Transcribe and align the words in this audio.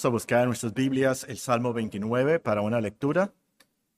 Vamos 0.00 0.12
a 0.12 0.16
buscar 0.16 0.40
en 0.40 0.46
nuestras 0.46 0.72
Biblias 0.72 1.26
el 1.28 1.36
Salmo 1.36 1.74
29 1.74 2.38
para 2.40 2.62
una 2.62 2.80
lectura, 2.80 3.34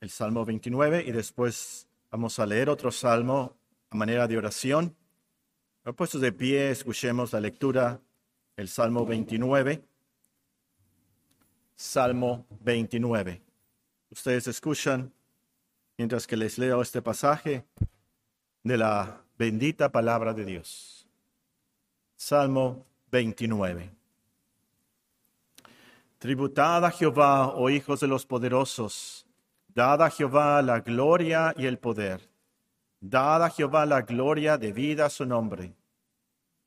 el 0.00 0.10
Salmo 0.10 0.44
29, 0.44 1.04
y 1.06 1.12
después 1.12 1.86
vamos 2.10 2.40
a 2.40 2.46
leer 2.46 2.71
otro 2.71 2.91
salmo 2.91 3.57
a 3.89 3.94
manera 3.94 4.26
de 4.26 4.36
oración. 4.36 4.96
Puestos 5.96 6.20
de 6.20 6.33
pie, 6.33 6.73
escuchemos 6.73 7.33
la 7.33 7.38
lectura, 7.38 8.00
el 8.57 8.66
Salmo 8.66 9.07
29. 9.07 9.84
Salmo 11.77 12.46
29. 12.64 13.41
Ustedes 14.11 14.48
escuchan 14.48 15.12
mientras 15.96 16.27
que 16.27 16.37
les 16.37 16.59
leo 16.59 16.82
este 16.82 17.00
pasaje 17.00 17.64
de 18.64 18.77
la 18.77 19.23
bendita 19.39 19.93
palabra 19.93 20.34
de 20.34 20.46
Dios. 20.46 21.07
Salmo 22.16 22.84
29. 23.12 24.02
Tributad 26.23 26.84
a 26.84 26.91
Jehová, 26.92 27.48
oh 27.48 27.69
hijos 27.69 27.98
de 27.98 28.06
los 28.06 28.24
poderosos, 28.24 29.27
dad 29.66 30.02
a 30.02 30.09
Jehová 30.09 30.62
la 30.62 30.78
gloria 30.78 31.52
y 31.56 31.66
el 31.66 31.80
poder. 31.80 32.30
Dad 33.01 33.42
a 33.42 33.51
Jehová 33.51 33.84
la 33.87 34.02
gloria 34.02 34.56
debida 34.56 35.06
a 35.06 35.11
su 35.11 35.27
nombre. 35.27 35.74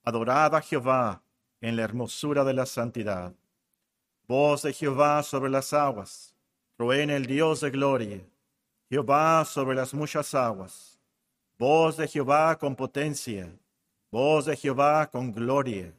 Adorad 0.04 0.56
a 0.56 0.62
Jehová 0.62 1.22
en 1.62 1.78
la 1.78 1.84
hermosura 1.84 2.44
de 2.44 2.54
la 2.54 2.66
santidad. 2.66 3.34
Voz 4.28 4.64
de 4.64 4.74
Jehová 4.74 5.24
sobre 5.24 5.50
las 5.50 5.72
aguas, 5.72 6.36
truene 6.76 7.16
el 7.16 7.26
Dios 7.26 7.62
de 7.62 7.72
gloria. 7.72 8.20
Jehová 8.90 9.46
sobre 9.46 9.74
las 9.74 9.94
muchas 9.94 10.36
aguas. 10.36 11.00
Voz 11.58 11.96
de 11.96 12.10
Jehová 12.10 12.58
con 12.58 12.76
potencia. 12.76 13.50
Voz 14.12 14.48
de 14.48 14.58
Jehová 14.58 15.10
con 15.10 15.32
gloria. 15.32 15.94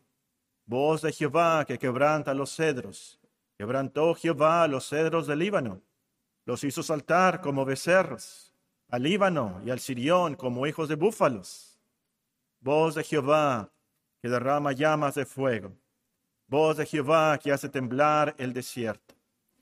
Voz 0.67 1.01
de 1.01 1.11
Jehová 1.11 1.65
que 1.65 1.79
quebranta 1.79 2.35
los 2.35 2.55
cedros. 2.55 3.19
Quebrantó 3.57 4.15
Jehová 4.15 4.67
los 4.69 4.89
cedros 4.89 5.27
del 5.27 5.39
Líbano. 5.39 5.81
Los 6.45 6.63
hizo 6.65 6.83
saltar 6.83 7.41
como 7.41 7.65
becerros. 7.65 8.53
Al 8.89 9.03
Líbano 9.03 9.61
y 9.65 9.71
al 9.71 9.81
Sirión 9.81 10.37
como 10.37 10.67
hijos 10.67 10.89
de 10.89 10.95
búfalos. 10.95 11.79
Voz 12.61 12.95
de 12.95 13.05
Jehová 13.05 13.71
que 14.21 14.29
derrama 14.29 14.73
llamas 14.73 15.15
de 15.15 15.25
fuego. 15.25 15.73
Voz 16.47 16.77
de 16.77 16.87
Jehová 16.87 17.39
que 17.39 17.51
hace 17.51 17.69
temblar 17.69 18.35
el 18.39 18.53
desierto. 18.53 19.15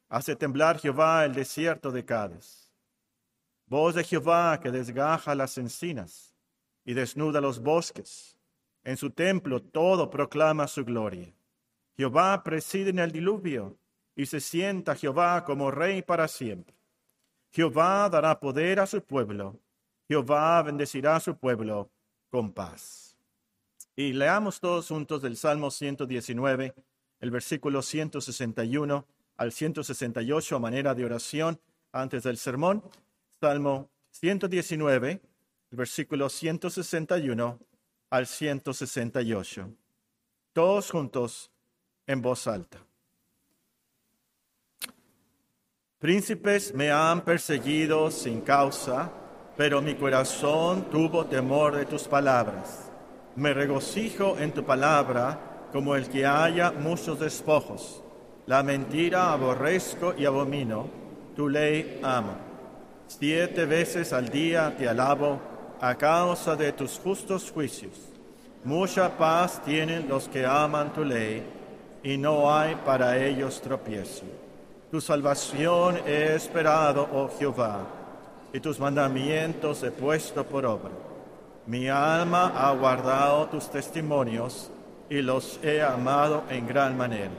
Hace 0.09 0.37
temblar 0.37 0.79
Jehová 0.79 1.25
el 1.25 1.35
desierto 1.35 1.91
de 1.91 2.05
Cádiz 2.05 2.65
Voz 3.67 3.95
de 3.95 4.05
Jehová 4.05 4.61
que 4.61 4.71
desgaja 4.71 5.35
las 5.35 5.57
encinas 5.57 6.35
y 6.85 6.93
desnuda 6.93 7.41
los 7.41 7.61
bosques. 7.61 8.39
En 8.85 8.97
su 8.97 9.11
templo 9.11 9.63
todo 9.63 10.11
proclama 10.11 10.69
su 10.69 10.85
gloria. 10.85 11.33
Jehová 11.97 12.43
preside 12.45 12.91
en 12.91 12.99
el 12.99 13.11
diluvio 13.11 13.79
y 14.17 14.27
se 14.27 14.41
sienta 14.41 14.95
Jehová 14.95 15.45
como 15.45 15.71
rey 15.71 16.03
para 16.03 16.29
siempre. 16.29 16.75
Jehová 17.51 18.09
dará 18.09 18.39
poder 18.39 18.81
a 18.81 18.87
su 18.87 19.03
pueblo. 19.03 19.59
Jehová 20.09 20.63
bendecirá 20.63 21.17
a 21.17 21.21
su 21.21 21.37
pueblo 21.37 21.91
con 22.31 22.53
paz. 22.53 23.17
Y 23.97 24.13
leamos 24.13 24.61
todos 24.61 24.89
juntos 24.89 25.23
del 25.23 25.37
Salmo 25.37 25.71
119, 25.71 26.75
el 27.21 27.31
versículo 27.31 27.81
161 27.81 29.07
al 29.37 29.53
168 29.53 30.57
a 30.57 30.59
manera 30.59 30.95
de 30.95 31.05
oración 31.05 31.61
antes 31.93 32.25
del 32.25 32.37
sermón. 32.37 32.83
Salmo 33.41 33.91
119, 34.11 35.21
versículo 35.71 36.29
161 36.29 37.59
al 38.11 38.27
168. 38.27 39.71
Todos 40.53 40.91
juntos 40.91 41.51
en 42.07 42.21
voz 42.21 42.47
alta. 42.47 42.85
Príncipes 46.05 46.75
me 46.75 46.91
han 46.91 47.23
perseguido 47.23 48.11
sin 48.11 48.43
causa, 48.43 49.11
pero 49.57 49.81
mi 49.81 49.95
corazón 49.95 50.91
tuvo 50.91 51.25
temor 51.25 51.77
de 51.77 51.87
tus 51.87 52.03
palabras. 52.03 52.91
Me 53.37 53.55
regocijo 53.55 54.37
en 54.39 54.53
tu 54.53 54.65
palabra 54.65 55.69
como 55.73 55.97
el 55.97 56.11
que 56.11 56.27
haya 56.27 56.73
muchos 56.73 57.19
despojos. 57.19 58.03
La 58.45 58.63
mentira 58.63 59.33
aborrezco 59.33 60.13
y 60.15 60.27
abomino, 60.27 60.91
tu 61.35 61.49
ley 61.49 62.01
amo. 62.03 62.37
Siete 63.07 63.65
veces 63.65 64.13
al 64.13 64.29
día 64.29 64.77
te 64.77 64.87
alabo 64.87 65.41
a 65.81 65.95
causa 65.95 66.55
de 66.55 66.73
tus 66.73 67.01
justos 67.03 67.51
juicios. 67.51 68.13
Mucha 68.63 69.09
paz 69.17 69.63
tienen 69.65 70.07
los 70.07 70.29
que 70.29 70.45
aman 70.45 70.93
tu 70.93 71.03
ley 71.03 71.43
y 72.03 72.19
no 72.19 72.55
hay 72.55 72.75
para 72.85 73.17
ellos 73.17 73.59
tropiezo. 73.63 74.44
Tu 74.95 75.01
salvación 75.01 75.99
he 76.07 76.37
esperado, 76.37 77.09
oh 77.13 77.29
Jehová, 77.37 77.81
y 78.53 78.61
tus 78.61 78.79
mandamientos 78.79 79.83
he 79.83 79.91
puesto 79.91 80.45
por 80.45 80.65
obra. 80.65 80.93
Mi 81.67 81.89
alma 81.89 82.53
ha 82.55 82.73
guardado 82.77 83.49
tus 83.49 83.69
testimonios 83.69 84.71
y 85.11 85.21
los 85.21 85.59
he 85.65 85.83
amado 85.83 86.45
en 86.49 86.69
gran 86.69 86.97
manera. 86.97 87.33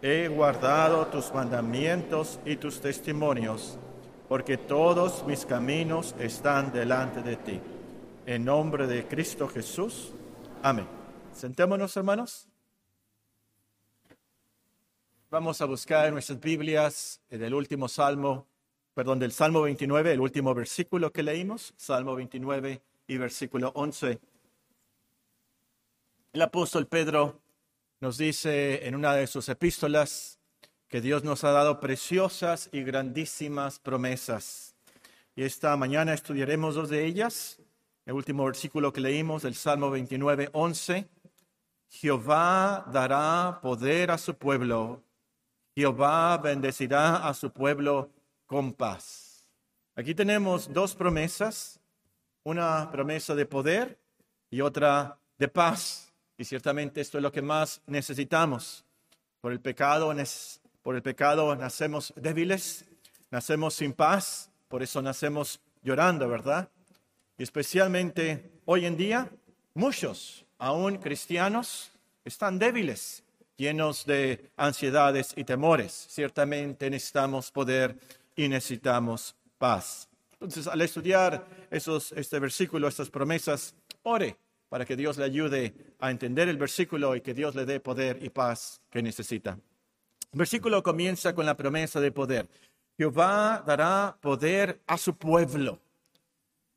He 0.00 0.28
guardado 0.28 1.06
tus 1.08 1.34
mandamientos 1.34 2.40
y 2.46 2.56
tus 2.56 2.80
testimonios 2.80 3.78
porque 4.26 4.56
todos 4.56 5.22
mis 5.26 5.44
caminos 5.44 6.14
están 6.18 6.72
delante 6.72 7.20
de 7.20 7.36
ti. 7.36 7.60
En 8.24 8.46
nombre 8.46 8.86
de 8.86 9.06
Cristo 9.06 9.46
Jesús. 9.48 10.14
Amén. 10.62 10.86
Sentémonos, 11.34 11.94
hermanos. 11.98 12.49
Vamos 15.32 15.60
a 15.60 15.64
buscar 15.64 16.08
en 16.08 16.14
nuestras 16.14 16.40
Biblias 16.40 17.20
del 17.28 17.54
último 17.54 17.86
salmo, 17.86 18.48
perdón, 18.94 19.20
del 19.20 19.30
Salmo 19.30 19.62
29, 19.62 20.14
el 20.14 20.20
último 20.20 20.52
versículo 20.56 21.12
que 21.12 21.22
leímos, 21.22 21.72
Salmo 21.76 22.16
29 22.16 22.82
y 23.06 23.16
versículo 23.16 23.70
11. 23.76 24.18
El 26.32 26.42
apóstol 26.42 26.88
Pedro 26.88 27.38
nos 28.00 28.18
dice 28.18 28.88
en 28.88 28.96
una 28.96 29.14
de 29.14 29.28
sus 29.28 29.48
epístolas, 29.48 30.40
que 30.88 31.00
Dios 31.00 31.22
nos 31.22 31.44
ha 31.44 31.52
dado 31.52 31.78
preciosas 31.78 32.68
y 32.72 32.82
grandísimas 32.82 33.78
promesas. 33.78 34.74
Y 35.36 35.44
esta 35.44 35.76
mañana 35.76 36.12
estudiaremos 36.12 36.74
dos 36.74 36.88
de 36.88 37.06
ellas. 37.06 37.60
El 38.04 38.14
último 38.14 38.46
versículo 38.46 38.92
que 38.92 39.00
leímos 39.00 39.42
del 39.42 39.54
Salmo 39.54 39.92
29, 39.92 40.50
11. 40.52 41.06
Jehová 41.88 42.84
dará 42.92 43.60
poder 43.62 44.10
a 44.10 44.18
su 44.18 44.34
pueblo. 44.34 45.04
Jehová 45.80 46.36
bendecirá 46.36 47.26
a 47.26 47.32
su 47.32 47.50
pueblo 47.50 48.10
con 48.44 48.74
paz. 48.74 49.46
Aquí 49.96 50.14
tenemos 50.14 50.70
dos 50.70 50.94
promesas, 50.94 51.80
una 52.42 52.90
promesa 52.90 53.34
de 53.34 53.46
poder 53.46 53.98
y 54.50 54.60
otra 54.60 55.18
de 55.38 55.48
paz. 55.48 56.12
Y 56.36 56.44
ciertamente 56.44 57.00
esto 57.00 57.16
es 57.16 57.22
lo 57.22 57.32
que 57.32 57.40
más 57.40 57.80
necesitamos. 57.86 58.84
Por 59.40 59.52
el 59.52 59.60
pecado 59.60 60.14
por 60.82 60.96
el 60.96 61.02
pecado 61.02 61.56
nacemos 61.56 62.12
débiles, 62.14 62.84
nacemos 63.30 63.72
sin 63.72 63.94
paz, 63.94 64.50
por 64.68 64.82
eso 64.82 65.00
nacemos 65.00 65.60
llorando, 65.82 66.28
¿verdad? 66.28 66.68
Y 67.38 67.42
especialmente 67.42 68.50
hoy 68.66 68.84
en 68.84 68.98
día, 68.98 69.30
muchos, 69.72 70.44
aún 70.58 70.98
cristianos, 70.98 71.90
están 72.26 72.58
débiles, 72.58 73.24
llenos 73.60 74.06
de 74.06 74.50
ansiedades 74.56 75.34
y 75.36 75.44
temores. 75.44 76.06
Ciertamente 76.08 76.88
necesitamos 76.88 77.52
poder 77.52 77.94
y 78.34 78.48
necesitamos 78.48 79.36
paz. 79.58 80.08
Entonces, 80.32 80.66
al 80.66 80.80
estudiar 80.80 81.46
esos, 81.70 82.12
este 82.12 82.38
versículo, 82.38 82.88
estas 82.88 83.10
promesas, 83.10 83.74
ore 84.02 84.38
para 84.70 84.86
que 84.86 84.96
Dios 84.96 85.18
le 85.18 85.24
ayude 85.24 85.74
a 85.98 86.10
entender 86.10 86.48
el 86.48 86.56
versículo 86.56 87.14
y 87.14 87.20
que 87.20 87.34
Dios 87.34 87.54
le 87.54 87.66
dé 87.66 87.80
poder 87.80 88.18
y 88.22 88.30
paz 88.30 88.80
que 88.88 89.02
necesita. 89.02 89.58
El 90.32 90.38
versículo 90.38 90.82
comienza 90.82 91.34
con 91.34 91.44
la 91.44 91.56
promesa 91.56 92.00
de 92.00 92.12
poder. 92.12 92.48
Jehová 92.96 93.62
dará 93.66 94.16
poder 94.20 94.80
a 94.86 94.96
su 94.96 95.16
pueblo. 95.16 95.80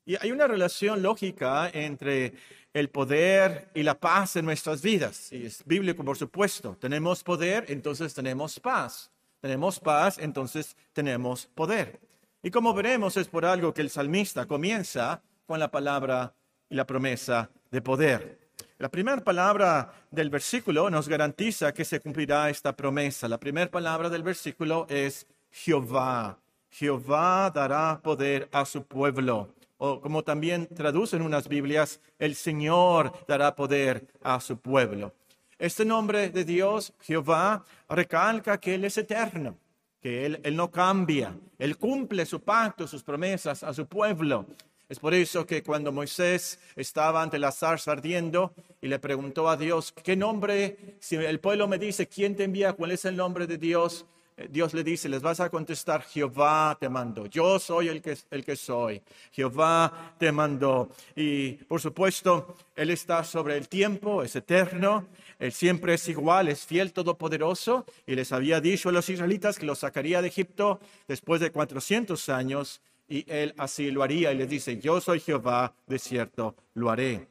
Y 0.06 0.16
hay 0.20 0.32
una 0.32 0.46
relación 0.46 1.02
lógica 1.02 1.70
entre 1.72 2.34
el 2.74 2.90
poder 2.90 3.70
y 3.74 3.82
la 3.82 3.98
paz 3.98 4.36
en 4.36 4.44
nuestras 4.44 4.82
vidas. 4.82 5.32
Y 5.32 5.46
es 5.46 5.64
bíblico, 5.64 6.04
por 6.04 6.16
supuesto. 6.16 6.76
Tenemos 6.78 7.22
poder, 7.22 7.64
entonces 7.68 8.12
tenemos 8.12 8.60
paz. 8.60 9.10
Tenemos 9.40 9.78
paz, 9.80 10.18
entonces 10.18 10.76
tenemos 10.92 11.46
poder. 11.46 12.00
Y 12.42 12.50
como 12.50 12.74
veremos, 12.74 13.16
es 13.16 13.28
por 13.28 13.44
algo 13.44 13.72
que 13.72 13.80
el 13.80 13.90
salmista 13.90 14.46
comienza 14.46 15.22
con 15.46 15.58
la 15.58 15.70
palabra 15.70 16.34
y 16.68 16.74
la 16.74 16.86
promesa 16.86 17.50
de 17.70 17.80
poder. 17.80 18.38
La 18.78 18.90
primera 18.90 19.22
palabra 19.22 19.92
del 20.10 20.30
versículo 20.30 20.90
nos 20.90 21.08
garantiza 21.08 21.72
que 21.72 21.84
se 21.84 22.00
cumplirá 22.00 22.50
esta 22.50 22.74
promesa. 22.74 23.28
La 23.28 23.38
primera 23.38 23.70
palabra 23.70 24.10
del 24.10 24.22
versículo 24.22 24.86
es 24.90 25.26
Jehová. 25.50 26.38
Jehová 26.70 27.50
dará 27.54 28.00
poder 28.02 28.48
a 28.50 28.64
su 28.64 28.84
pueblo. 28.84 29.54
O 29.78 30.00
como 30.00 30.22
también 30.22 30.66
traducen 30.66 31.22
unas 31.22 31.48
Biblias, 31.48 32.00
el 32.18 32.34
Señor 32.34 33.12
dará 33.26 33.54
poder 33.54 34.06
a 34.22 34.40
su 34.40 34.56
pueblo. 34.58 35.12
Este 35.58 35.84
nombre 35.84 36.30
de 36.30 36.44
Dios, 36.44 36.92
Jehová, 37.00 37.64
recalca 37.88 38.58
que 38.58 38.74
Él 38.74 38.84
es 38.84 38.98
eterno, 38.98 39.56
que 40.00 40.26
Él, 40.26 40.40
Él 40.42 40.56
no 40.56 40.70
cambia, 40.70 41.36
Él 41.58 41.76
cumple 41.76 42.26
su 42.26 42.40
pacto, 42.40 42.86
sus 42.86 43.02
promesas 43.02 43.62
a 43.62 43.72
su 43.72 43.86
pueblo. 43.86 44.46
Es 44.88 44.98
por 44.98 45.14
eso 45.14 45.46
que 45.46 45.62
cuando 45.62 45.92
Moisés 45.92 46.58
estaba 46.76 47.22
ante 47.22 47.38
la 47.38 47.52
zarza 47.52 47.92
ardiendo 47.92 48.52
y 48.82 48.88
le 48.88 48.98
preguntó 48.98 49.48
a 49.48 49.56
Dios, 49.56 49.92
¿qué 49.92 50.14
nombre? 50.14 50.96
Si 51.00 51.16
el 51.16 51.40
pueblo 51.40 51.66
me 51.66 51.78
dice, 51.78 52.06
¿quién 52.06 52.36
te 52.36 52.44
envía? 52.44 52.74
¿Cuál 52.74 52.90
es 52.90 53.04
el 53.06 53.16
nombre 53.16 53.46
de 53.46 53.56
Dios? 53.56 54.04
Eh, 54.36 54.48
Dios 54.50 54.74
le 54.74 54.82
dice, 54.82 55.08
les 55.08 55.22
vas 55.22 55.38
a 55.38 55.48
contestar, 55.48 56.02
Jehová 56.02 56.76
te 56.80 56.88
mandó, 56.88 57.26
yo 57.26 57.58
soy 57.60 57.88
el 57.88 58.02
que, 58.02 58.16
el 58.30 58.44
que 58.44 58.56
soy, 58.56 59.00
Jehová 59.30 60.14
te 60.18 60.32
mandó. 60.32 60.90
Y 61.14 61.52
por 61.52 61.80
supuesto, 61.80 62.56
Él 62.74 62.90
está 62.90 63.22
sobre 63.22 63.56
el 63.56 63.68
tiempo, 63.68 64.22
es 64.22 64.34
eterno, 64.34 65.06
Él 65.38 65.52
siempre 65.52 65.94
es 65.94 66.08
igual, 66.08 66.48
es 66.48 66.66
fiel, 66.66 66.92
todopoderoso, 66.92 67.86
y 68.06 68.16
les 68.16 68.32
había 68.32 68.60
dicho 68.60 68.88
a 68.88 68.92
los 68.92 69.08
israelitas 69.08 69.58
que 69.58 69.66
los 69.66 69.78
sacaría 69.78 70.20
de 70.20 70.28
Egipto 70.28 70.80
después 71.06 71.40
de 71.40 71.52
400 71.52 72.28
años, 72.28 72.80
y 73.06 73.24
Él 73.30 73.54
así 73.56 73.92
lo 73.92 74.02
haría, 74.02 74.32
y 74.32 74.36
les 74.36 74.48
dice, 74.48 74.80
yo 74.80 75.00
soy 75.00 75.20
Jehová, 75.20 75.74
de 75.86 75.98
cierto 76.00 76.56
lo 76.74 76.90
haré. 76.90 77.28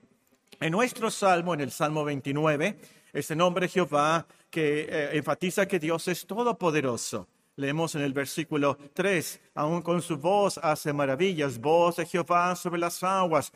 En 0.61 0.71
nuestro 0.71 1.11
salmo, 1.11 1.53
en 1.53 1.59
el 1.59 1.71
Salmo 1.71 2.05
29, 2.05 2.77
ese 3.11 3.35
nombre 3.35 3.67
Jehová 3.67 4.25
que 4.53 4.87
eh, 4.87 5.17
enfatiza 5.17 5.67
que 5.67 5.79
Dios 5.79 6.07
es 6.07 6.27
todopoderoso. 6.27 7.27
Leemos 7.55 7.95
en 7.95 8.01
el 8.01 8.13
versículo 8.13 8.77
3, 8.93 9.41
aún 9.55 9.81
con 9.81 9.99
su 9.99 10.15
voz 10.17 10.59
hace 10.59 10.93
maravillas, 10.93 11.59
voz 11.59 11.95
de 11.95 12.05
Jehová 12.05 12.55
sobre 12.55 12.79
las 12.79 13.01
aguas, 13.03 13.51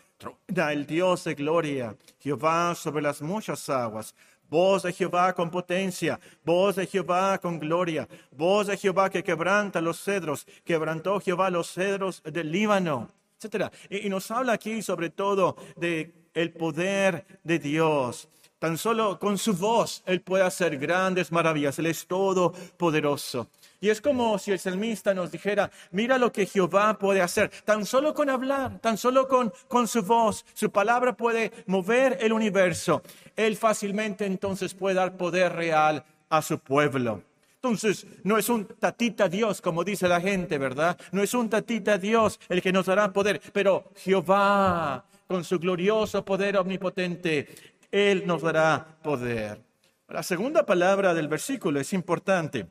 da 0.47 0.73
el 0.73 0.87
Dios 0.87 1.23
de 1.23 1.35
gloria, 1.35 1.95
Jehová 2.19 2.73
sobre 2.73 3.03
las 3.03 3.21
muchas 3.21 3.69
aguas, 3.69 4.15
voz 4.49 4.83
de 4.83 4.93
Jehová 4.93 5.33
con 5.33 5.51
potencia, 5.51 6.19
voz 6.43 6.77
de 6.77 6.87
Jehová 6.87 7.37
con 7.37 7.59
gloria, 7.59 8.07
voz 8.31 8.65
de 8.65 8.75
Jehová 8.75 9.11
que 9.11 9.23
quebranta 9.23 9.79
los 9.81 10.03
cedros, 10.03 10.47
quebrantó 10.65 11.19
Jehová 11.19 11.51
los 11.51 11.71
cedros 11.71 12.23
del 12.23 12.51
Líbano, 12.51 13.11
etc. 13.39 13.71
Y, 13.87 14.07
y 14.07 14.09
nos 14.09 14.31
habla 14.31 14.53
aquí 14.53 14.81
sobre 14.81 15.11
todo 15.11 15.57
de 15.75 16.11
el 16.37 16.51
poder 16.53 17.25
de 17.43 17.57
Dios. 17.57 18.29
Tan 18.59 18.77
solo 18.77 19.19
con 19.19 19.37
su 19.37 19.53
voz 19.53 20.01
Él 20.05 20.21
puede 20.21 20.43
hacer 20.43 20.77
grandes 20.77 21.31
maravillas. 21.31 21.77
Él 21.77 21.85
es 21.87 22.07
todopoderoso. 22.07 23.47
Y 23.79 23.89
es 23.89 24.01
como 24.01 24.39
si 24.39 24.51
el 24.51 24.57
salmista 24.57 25.13
nos 25.13 25.31
dijera, 25.31 25.69
mira 25.91 26.17
lo 26.17 26.31
que 26.31 26.47
Jehová 26.47 26.97
puede 26.97 27.21
hacer. 27.21 27.51
Tan 27.63 27.85
solo 27.85 28.15
con 28.15 28.29
hablar, 28.29 28.79
tan 28.79 28.97
solo 28.97 29.27
con, 29.27 29.53
con 29.67 29.87
su 29.87 30.01
voz, 30.01 30.43
su 30.55 30.71
palabra 30.71 31.15
puede 31.15 31.51
mover 31.67 32.17
el 32.19 32.33
universo. 32.33 33.03
Él 33.35 33.55
fácilmente 33.55 34.25
entonces 34.25 34.73
puede 34.73 34.95
dar 34.95 35.15
poder 35.15 35.53
real 35.53 36.03
a 36.29 36.41
su 36.41 36.57
pueblo. 36.57 37.21
Entonces, 37.61 38.07
no 38.23 38.37
es 38.37 38.49
un 38.49 38.65
tatita 38.65 39.29
Dios, 39.29 39.61
como 39.61 39.83
dice 39.83 40.07
la 40.07 40.21
gente, 40.21 40.57
¿verdad? 40.57 40.97
No 41.11 41.21
es 41.21 41.33
un 41.33 41.49
tatita 41.49 41.97
Dios 41.97 42.39
el 42.49 42.61
que 42.61 42.71
nos 42.71 42.85
dará 42.85 43.11
poder, 43.11 43.41
pero 43.51 43.91
Jehová, 43.97 45.05
con 45.27 45.43
su 45.43 45.59
glorioso 45.59 46.23
poder 46.23 46.57
omnipotente, 46.57 47.76
él 47.91 48.25
nos 48.25 48.41
dará 48.41 48.97
poder. 49.01 49.61
La 50.09 50.23
segunda 50.23 50.65
palabra 50.65 51.13
del 51.13 51.27
versículo 51.27 51.79
es 51.79 51.93
importante 51.93 52.67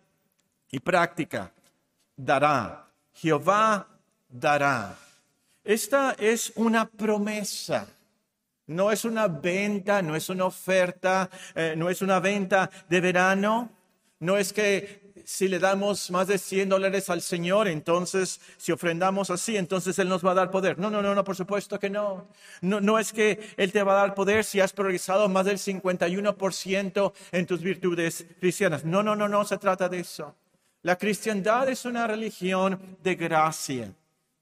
y 0.71 0.81
práctica. 0.81 1.53
Dará. 2.17 2.89
Jehová 3.13 3.87
dará. 4.29 4.97
Esta 5.63 6.13
es 6.19 6.53
una 6.57 6.89
promesa. 6.89 7.87
No 8.67 8.91
es 8.91 9.05
una 9.05 9.29
venta, 9.29 10.03
no 10.03 10.17
es 10.17 10.29
una 10.29 10.47
oferta, 10.47 11.31
eh, 11.55 11.75
no 11.77 11.89
es 11.89 12.03
una 12.03 12.21
venta 12.21 12.71
de 12.89 13.01
verano. 13.01 13.71
No 14.19 14.37
es 14.37 14.53
que 14.53 15.06
si 15.27 15.49
le 15.49 15.59
damos 15.59 16.09
más 16.13 16.29
de 16.29 16.39
100 16.39 16.69
dólares 16.69 17.11
al 17.11 17.21
Señor, 17.21 17.67
entonces 17.67 18.41
si 18.57 18.71
ofrendamos 18.71 19.29
así, 19.29 19.57
entonces 19.57 19.99
Él 19.99 20.09
nos 20.09 20.25
va 20.25 20.31
a 20.31 20.35
dar 20.35 20.53
poder. 20.53 20.79
No, 20.79 20.89
no, 20.89 21.03
no, 21.03 21.17
no, 21.17 21.25
por 21.25 21.35
supuesto 21.35 21.81
que 21.81 21.91
no. 21.91 22.29
No, 22.61 22.81
no 22.81 22.97
es 22.97 23.13
que 23.13 23.41
Él 23.57 23.73
te 23.73 23.83
va 23.83 23.95
a 23.95 24.03
dar 24.03 24.15
poder 24.15 24.45
si 24.45 24.61
has 24.61 24.73
progresado 24.73 25.29
más 25.29 25.47
del 25.47 25.59
51% 25.59 27.13
en 27.33 27.47
tus 27.47 27.61
virtudes 27.61 28.25
cristianas. 28.39 28.85
No, 28.85 29.03
no, 29.03 29.17
no, 29.17 29.29
no 29.29 29.45
se 29.45 29.59
trata 29.59 29.89
de 29.89 29.99
eso. 29.99 30.33
La 30.83 30.97
cristiandad 30.97 31.69
es 31.69 31.85
una 31.85 32.07
religión 32.07 32.97
de 33.03 33.17
gracia. 33.17 33.93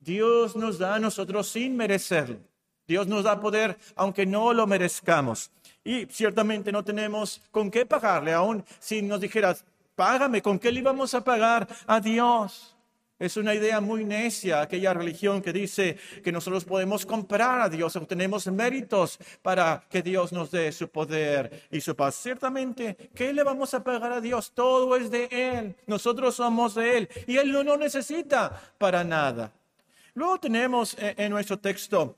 Dios 0.01 0.55
nos 0.55 0.79
da 0.79 0.97
a 0.97 0.99
nosotros 0.99 1.49
sin 1.49 1.79
merecerlo. 1.79 2.41
Dios 2.87 3.07
nos 3.07 3.25
da 3.25 3.41
poder 3.41 3.79
aunque 3.97 4.27
no 4.27 4.53
lo 4.53 4.67
merezcamos. 4.67 5.51
Y 5.83 6.05
ciertamente 6.07 6.71
no 6.71 6.85
tenemos 6.85 7.41
con 7.51 7.71
qué 7.71 7.87
pagarle, 7.87 8.35
aún 8.35 8.63
si 8.79 9.01
nos 9.01 9.21
dijeras, 9.21 9.65
págame, 9.95 10.43
¿con 10.43 10.59
qué 10.59 10.73
le 10.73 10.81
íbamos 10.81 11.15
a 11.15 11.23
pagar 11.23 11.67
a 11.87 12.01
Dios? 12.01 12.75
Es 13.17 13.37
una 13.37 13.55
idea 13.55 13.81
muy 13.81 14.05
necia, 14.05 14.61
aquella 14.61 14.93
religión 14.93 15.41
que 15.41 15.53
dice 15.53 15.97
que 16.23 16.33
nosotros 16.33 16.65
podemos 16.65 17.07
comprar 17.07 17.61
a 17.61 17.69
Dios 17.69 17.95
o 17.95 18.07
tenemos 18.07 18.47
méritos 18.49 19.19
para 19.41 19.85
que 19.89 20.03
Dios 20.03 20.33
nos 20.33 20.51
dé 20.51 20.73
su 20.73 20.89
poder 20.89 21.69
y 21.71 21.81
su 21.81 21.95
paz. 21.95 22.17
Ciertamente, 22.17 23.11
¿qué 23.15 23.33
le 23.33 23.45
vamos 23.45 23.73
a 23.73 23.85
pagar 23.85 24.13
a 24.13 24.21
Dios? 24.21 24.53
Todo 24.53 24.97
es 24.97 25.13
de 25.13 25.29
Él. 25.31 25.77
Nosotros 25.87 26.35
somos 26.35 26.75
de 26.75 26.99
Él 26.99 27.09
y 27.29 27.37
Él 27.37 27.53
no 27.53 27.63
nos 27.63 27.79
necesita 27.79 28.61
para 28.79 29.05
nada. 29.05 29.53
Luego 30.15 30.41
tenemos 30.41 30.97
en 30.99 31.31
nuestro 31.31 31.59
texto 31.59 32.17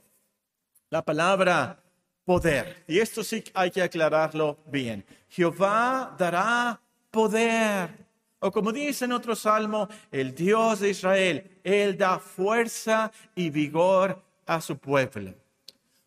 la 0.88 1.04
palabra 1.04 1.78
poder. 2.24 2.84
Y 2.88 2.98
esto 2.98 3.22
sí 3.22 3.44
hay 3.54 3.70
que 3.70 3.82
aclararlo 3.82 4.58
bien. 4.66 5.04
Jehová 5.28 6.14
dará 6.18 6.80
poder. 7.16 7.88
O 8.40 8.52
como 8.52 8.70
dice 8.72 9.06
en 9.06 9.12
otro 9.12 9.34
salmo, 9.34 9.88
el 10.12 10.34
Dios 10.34 10.80
de 10.80 10.90
Israel, 10.90 11.60
Él 11.64 11.96
da 11.96 12.18
fuerza 12.18 13.10
y 13.34 13.48
vigor 13.48 14.22
a 14.44 14.60
su 14.60 14.76
pueblo. 14.76 15.32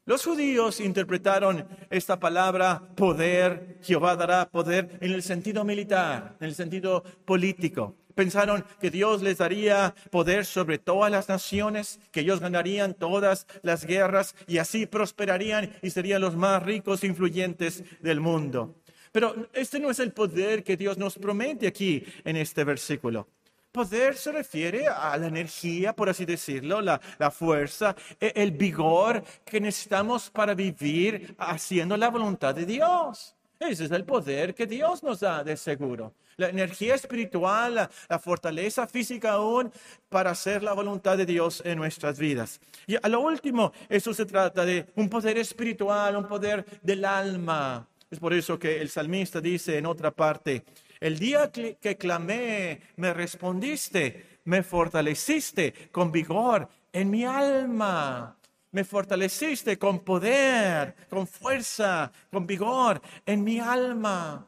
Los 0.05 0.23
judíos 0.23 0.79
interpretaron 0.79 1.67
esta 1.89 2.19
palabra 2.19 2.81
poder, 2.95 3.79
Jehová 3.81 4.15
dará 4.15 4.47
poder, 4.49 4.99
en 5.01 5.11
el 5.11 5.23
sentido 5.23 5.63
militar, 5.63 6.35
en 6.39 6.47
el 6.47 6.55
sentido 6.55 7.03
político. 7.25 7.95
Pensaron 8.13 8.63
que 8.79 8.91
Dios 8.91 9.23
les 9.23 9.39
daría 9.39 9.95
poder 10.11 10.45
sobre 10.45 10.77
todas 10.77 11.11
las 11.11 11.27
naciones, 11.27 11.99
que 12.11 12.19
ellos 12.19 12.39
ganarían 12.39 12.93
todas 12.93 13.47
las 13.63 13.85
guerras 13.85 14.35
y 14.45 14.59
así 14.59 14.85
prosperarían 14.85 15.73
y 15.81 15.89
serían 15.89 16.21
los 16.21 16.35
más 16.35 16.61
ricos 16.61 17.03
e 17.03 17.07
influyentes 17.07 17.83
del 18.01 18.19
mundo. 18.19 18.75
Pero 19.11 19.49
este 19.53 19.79
no 19.79 19.89
es 19.89 19.99
el 19.99 20.11
poder 20.11 20.63
que 20.63 20.77
Dios 20.77 20.97
nos 20.97 21.17
promete 21.17 21.67
aquí 21.67 22.03
en 22.23 22.35
este 22.35 22.63
versículo. 22.63 23.27
Poder 23.71 24.15
se 24.15 24.31
refiere 24.31 24.87
a 24.87 25.15
la 25.15 25.27
energía, 25.27 25.93
por 25.93 26.09
así 26.09 26.25
decirlo, 26.25 26.81
la, 26.81 26.99
fuerza, 27.29 27.95
e, 28.19 28.33
el 28.35 28.51
vigor 28.51 29.23
que 29.45 29.61
necesitamos 29.61 30.31
para 30.31 30.55
vivir 30.55 31.35
haciendo 31.37 31.95
la 31.95 32.09
voluntad 32.09 32.55
de 32.55 32.65
Dios. 32.65 33.35
Ese 33.59 33.85
es 33.85 33.91
el 33.91 34.05
poder 34.05 34.55
que 34.55 34.65
Dios 34.65 35.03
nos 35.03 35.19
da 35.19 35.43
de 35.43 35.55
seguro. 35.55 36.13
La 36.37 36.49
energía 36.49 36.95
espiritual, 36.95 37.75
la, 37.75 37.91
la, 38.07 38.17
fortaleza 38.17 38.87
física 38.87 39.33
aún 39.33 39.71
para 40.07 40.31
hacer 40.31 40.63
la 40.63 40.73
voluntad 40.73 41.17
de 41.17 41.25
Dios 41.25 41.61
en 41.63 41.77
nuestras 41.77 42.17
vidas. 42.17 42.61
Y 42.87 42.95
a 42.95 43.07
lo 43.07 43.19
último, 43.19 43.71
eso 43.87 44.13
se 44.13 44.25
trata 44.25 44.65
de 44.65 44.87
un 44.95 45.09
poder 45.09 45.37
espiritual, 45.37 46.15
un 46.15 46.27
poder 46.27 46.65
del 46.81 47.05
alma, 47.05 47.85
es 48.09 48.19
por 48.19 48.33
eso 48.33 48.57
que 48.57 48.81
el 48.81 48.89
salmista 48.89 49.39
dice 49.39 49.77
en 49.77 49.85
otra 49.85 50.11
parte, 50.11 50.63
el 50.99 51.17
día 51.19 51.51
que, 51.51 51.97
clamé, 51.97 52.81
me 52.97 53.13
respondiste, 53.13 54.39
me 54.45 54.63
fortaleciste 54.63 55.89
con 55.91 56.11
vigor 56.11 56.67
en 56.91 57.09
mi 57.09 57.23
alma. 57.23 58.35
Me 58.71 58.83
fortaleciste 58.83 59.79
con 59.79 59.99
poder, 59.99 60.95
con 61.09 61.25
fuerza, 61.25 62.11
con 62.31 62.45
vigor 62.45 63.01
en 63.25 63.43
mi 63.43 63.59
alma. 63.59 64.47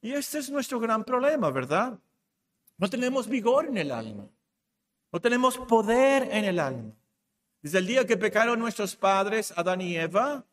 Y 0.00 0.12
este 0.12 0.38
es 0.38 0.50
nuestro 0.50 0.80
gran 0.80 1.04
problema, 1.04 1.50
¿verdad? 1.50 1.98
No 2.78 2.88
tenemos 2.88 3.28
vigor 3.28 3.66
en 3.66 3.76
el 3.76 3.90
alma. 3.90 4.26
No 5.12 5.20
tenemos 5.20 5.58
poder 5.58 6.28
en 6.30 6.44
el 6.44 6.58
alma. 6.58 6.94
Desde 7.60 7.78
el 7.78 7.86
día 7.86 8.06
que 8.06 8.16
pecaron 8.16 8.58
nuestros 8.58 8.96
padres, 8.96 9.52
Adán 9.56 9.82
y 9.82 9.96
Eva, 9.96 10.44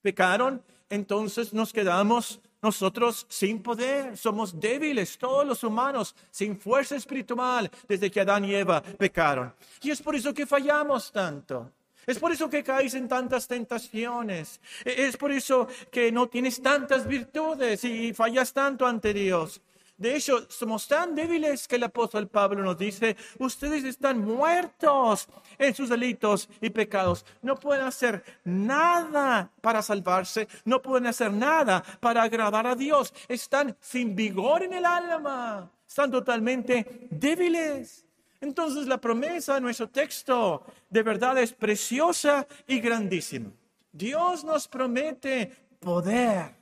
pecaron 0.00 0.62
entonces 0.90 1.54
nos 1.54 1.72
quedamos 1.72 2.40
nosotros 2.62 3.26
sin 3.28 3.62
poder, 3.62 4.16
somos 4.16 4.58
débiles, 4.60 5.16
todos 5.16 5.46
los 5.46 5.64
humanos, 5.64 6.14
sin 6.30 6.58
fuerza 6.58 6.96
espiritual, 6.96 7.70
desde 7.88 8.10
que 8.10 8.20
Adán 8.20 8.44
y 8.44 8.54
Eva 8.54 8.82
pecaron. 8.82 9.54
Y 9.82 9.90
es 9.90 10.02
por 10.02 10.14
eso 10.14 10.34
que 10.34 10.46
fallamos 10.46 11.10
tanto. 11.10 11.72
Es 12.06 12.18
por 12.18 12.32
eso 12.32 12.50
que 12.50 12.62
caes 12.62 12.94
en 12.94 13.08
tantas 13.08 13.46
tentaciones. 13.46 14.60
E-, 14.84 15.06
es 15.06 15.16
por 15.16 15.32
eso 15.32 15.68
que 15.90 16.10
no 16.10 16.28
tienes 16.28 16.60
tantas 16.60 17.06
virtudes 17.06 17.84
y 17.84 18.12
fallas 18.12 18.52
tanto 18.52 18.86
ante 18.86 19.14
Dios. 19.14 19.60
De 20.00 20.16
hecho, 20.16 20.46
somos 20.48 20.88
tan 20.88 21.14
débiles 21.14 21.68
que 21.68 21.76
el 21.76 21.82
apóstol 21.82 22.26
Pablo 22.26 22.62
nos 22.62 22.78
dice, 22.78 23.18
ustedes 23.38 23.84
están 23.84 24.24
muertos 24.24 25.28
en 25.58 25.74
sus 25.74 25.90
delitos 25.90 26.48
y 26.62 26.70
pecados. 26.70 27.26
No 27.42 27.54
pueden 27.54 27.84
hacer 27.84 28.24
nada 28.42 29.50
para 29.60 29.82
salvarse, 29.82 30.48
no 30.64 30.80
pueden 30.80 31.06
hacer 31.06 31.30
nada 31.30 31.84
para 32.00 32.22
agradar 32.22 32.66
a 32.66 32.74
Dios. 32.74 33.12
Están 33.28 33.76
sin 33.78 34.16
vigor 34.16 34.62
en 34.62 34.72
el 34.72 34.86
alma, 34.86 35.70
están 35.86 36.10
totalmente 36.10 37.06
débiles. 37.10 38.06
Entonces 38.40 38.86
la 38.86 38.98
promesa 38.98 39.56
de 39.56 39.60
nuestro 39.60 39.90
texto 39.90 40.64
de 40.88 41.02
verdad 41.02 41.36
es 41.36 41.52
preciosa 41.52 42.46
y 42.66 42.80
grandísima. 42.80 43.50
Dios 43.92 44.44
nos 44.44 44.66
promete 44.66 45.52
poder 45.78 46.59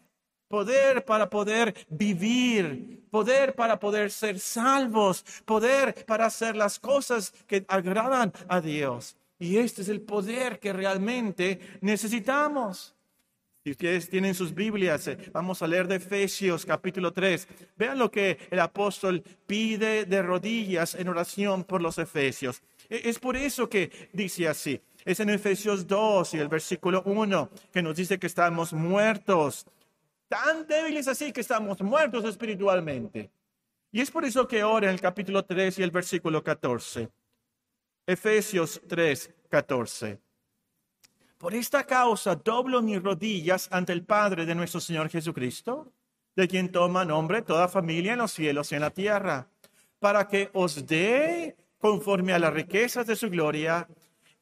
poder 0.48 1.04
para 1.04 1.28
poder 1.28 1.74
vivir, 1.88 3.04
poder 3.10 3.54
para 3.54 3.78
poder 3.78 4.10
ser 4.10 4.40
salvos, 4.40 5.24
poder 5.44 6.04
para 6.06 6.26
hacer 6.26 6.56
las 6.56 6.78
cosas 6.78 7.32
que 7.46 7.64
agradan 7.68 8.32
a 8.48 8.60
Dios. 8.60 9.16
Y 9.38 9.58
este 9.58 9.82
es 9.82 9.88
el 9.88 10.00
poder 10.00 10.58
que 10.58 10.72
realmente 10.72 11.60
necesitamos. 11.80 12.94
Si 13.64 13.72
ustedes 13.72 14.08
tienen 14.08 14.34
sus 14.34 14.54
Biblias, 14.54 15.06
eh, 15.08 15.18
vamos 15.32 15.60
a 15.62 15.66
leer 15.66 15.86
de 15.86 15.96
Efesios 15.96 16.64
capítulo 16.64 17.12
3. 17.12 17.46
Vean 17.76 17.98
lo 17.98 18.10
que 18.10 18.38
el 18.50 18.60
apóstol 18.60 19.22
pide 19.46 20.06
de 20.06 20.22
rodillas 20.22 20.94
en 20.94 21.08
oración 21.08 21.64
por 21.64 21.82
los 21.82 21.98
Efesios. 21.98 22.62
E, 22.88 23.02
es 23.10 23.18
por 23.18 23.36
eso 23.36 23.68
que 23.68 23.90
dice 24.12 24.48
así. 24.48 24.80
Es 25.04 25.20
en 25.20 25.30
Efesios 25.30 25.86
2 25.86 26.34
y 26.34 26.38
el 26.38 26.48
versículo 26.48 27.02
1 27.04 27.50
que 27.72 27.82
nos 27.82 27.96
dice 27.96 28.18
que 28.18 28.26
estamos 28.26 28.72
muertos 28.72 29.66
tan 30.28 30.66
débiles 30.66 31.08
así 31.08 31.32
que 31.32 31.40
estamos 31.40 31.80
muertos 31.80 32.24
espiritualmente. 32.24 33.30
Y 33.90 34.00
es 34.00 34.10
por 34.10 34.24
eso 34.24 34.46
que 34.46 34.62
ora 34.62 34.88
en 34.88 34.94
el 34.94 35.00
capítulo 35.00 35.44
3 35.44 35.78
y 35.78 35.82
el 35.82 35.90
versículo 35.90 36.44
14. 36.44 37.08
Efesios 38.06 38.80
3, 38.86 39.34
14. 39.48 40.20
Por 41.38 41.54
esta 41.54 41.84
causa 41.84 42.34
doblo 42.34 42.82
mis 42.82 43.02
rodillas 43.02 43.68
ante 43.70 43.92
el 43.92 44.04
Padre 44.04 44.44
de 44.44 44.54
nuestro 44.54 44.80
Señor 44.80 45.08
Jesucristo, 45.08 45.92
de 46.34 46.48
quien 46.48 46.70
toma 46.70 47.04
nombre 47.04 47.42
toda 47.42 47.68
familia 47.68 48.12
en 48.12 48.18
los 48.18 48.32
cielos 48.32 48.70
y 48.72 48.74
en 48.74 48.82
la 48.82 48.90
tierra, 48.90 49.48
para 49.98 50.28
que 50.28 50.50
os 50.52 50.86
dé, 50.86 51.56
conforme 51.78 52.32
a 52.32 52.38
las 52.38 52.52
riquezas 52.52 53.06
de 53.06 53.16
su 53.16 53.30
gloria, 53.30 53.88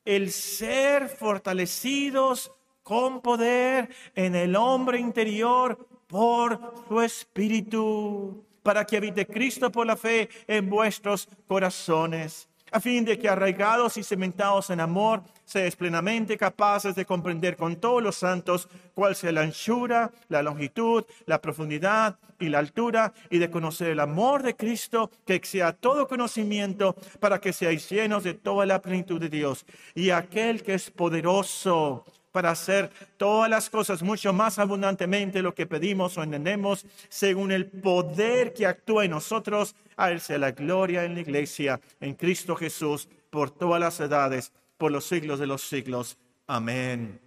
el 0.05 0.31
ser 0.31 1.09
fortalecidos 1.09 2.53
con 2.87 3.21
poder 3.21 3.89
en 4.15 4.37
el 4.37 4.55
hombre 4.55 5.01
interior 5.01 5.77
por 6.07 6.73
su 6.87 7.01
espíritu, 7.01 8.45
para 8.63 8.85
que 8.85 8.99
habite 8.99 9.27
Cristo 9.27 9.73
por 9.73 9.89
la 9.89 9.97
fe 9.97 10.29
en 10.47 10.71
vuestros 10.71 11.29
corazones 11.49 12.49
a 12.73 12.81
fin 12.81 13.05
de 13.05 13.19
que 13.19 13.29
arraigados 13.29 13.97
y 13.97 14.03
cementados 14.03 14.71
en 14.71 14.81
amor, 14.81 15.23
seáis 15.45 15.77
plenamente 15.77 16.37
capaces 16.37 16.95
de 16.95 17.07
comprender 17.07 17.57
con 17.57 17.77
todos 17.77 18.03
los 18.03 18.17
santos 18.17 18.69
cuál 18.95 19.15
sea 19.15 19.33
la 19.33 19.43
anchura, 19.43 20.11
la 20.29 20.43
longitud, 20.43 21.05
la 21.27 21.41
profundidad 21.41 22.19
y 22.39 22.49
la 22.49 22.59
altura, 22.59 23.15
y 23.31 23.39
de 23.39 23.51
conocer 23.51 23.91
el 23.91 24.01
amor 24.01 24.43
de 24.43 24.57
Cristo 24.57 25.11
que 25.25 25.35
exceda 25.35 25.73
todo 25.73 26.09
conocimiento, 26.09 26.95
para 27.21 27.41
que 27.41 27.53
seáis 27.53 27.89
llenos 27.89 28.25
de 28.25 28.35
toda 28.35 28.67
la 28.67 28.83
plenitud 28.83 29.21
de 29.21 29.29
Dios. 29.29 29.65
Y 29.95 30.11
aquel 30.11 30.63
que 30.63 30.75
es 30.75 30.91
poderoso 30.91 32.05
para 32.37 32.51
hacer 32.51 32.91
todas 33.17 33.49
las 33.49 33.71
cosas 33.71 34.03
mucho 34.03 34.31
más 34.35 34.59
abundantemente 34.59 35.41
lo 35.41 35.55
que 35.55 35.65
pedimos 35.65 36.19
o 36.19 36.23
entendemos, 36.23 36.85
según 37.09 37.51
el 37.51 37.65
poder 37.65 38.53
que 38.53 38.67
actúa 38.67 39.07
en 39.07 39.13
nosotros, 39.13 39.75
a 39.97 40.19
sea 40.19 40.37
la 40.37 40.51
gloria 40.51 41.05
en 41.05 41.15
la 41.15 41.21
iglesia, 41.21 41.81
en 41.99 42.13
Cristo 42.13 42.55
Jesús, 42.55 43.09
por 43.31 43.51
todas 43.51 43.81
las 43.81 43.99
edades, 44.01 44.53
por 44.77 44.93
los 44.93 45.07
siglos 45.07 45.39
de 45.39 45.47
los 45.47 45.63
siglos. 45.63 46.19
Amén. 46.47 47.19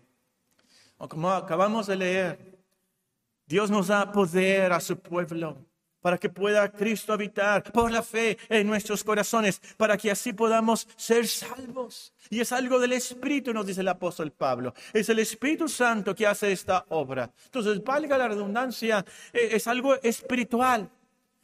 Como 1.00 1.32
acabamos 1.32 1.88
de 1.88 1.96
leer, 1.96 2.60
Dios 3.48 3.72
nos 3.72 3.88
da 3.88 4.12
poder 4.12 4.74
a 4.74 4.80
su 4.80 5.00
pueblo 5.00 5.58
para 6.02 6.18
que 6.18 6.30
pueda 6.30 6.72
Cristo 6.72 7.14
habitar 7.14 7.64
por 7.72 7.92
la 7.92 8.04
fe 8.04 8.38
en 8.50 8.68
nuestros 8.68 9.04
corazones, 9.04 9.62
para 9.78 9.98
que 9.98 10.12
así 10.12 10.34
podamos 10.34 10.88
ser 10.96 11.28
salvos. 11.28 12.14
Y 12.30 12.40
es 12.40 12.52
algo 12.52 12.80
del 12.80 12.94
Espíritu, 12.94 13.54
nos 13.54 13.66
dice 13.66 13.82
el 13.82 13.88
apóstol 13.88 14.32
Pablo. 14.32 14.74
Es 14.94 15.10
el 15.10 15.20
Espíritu 15.20 15.68
Santo 15.68 16.16
que 16.16 16.28
hace 16.28 16.52
esta 16.52 16.86
obra. 16.90 17.32
Entonces, 17.46 17.84
valga 17.84 18.18
la 18.18 18.28
redundancia, 18.28 19.06
eh, 19.34 19.50
es 19.52 19.68
algo 19.68 19.96
espiritual. 20.02 20.90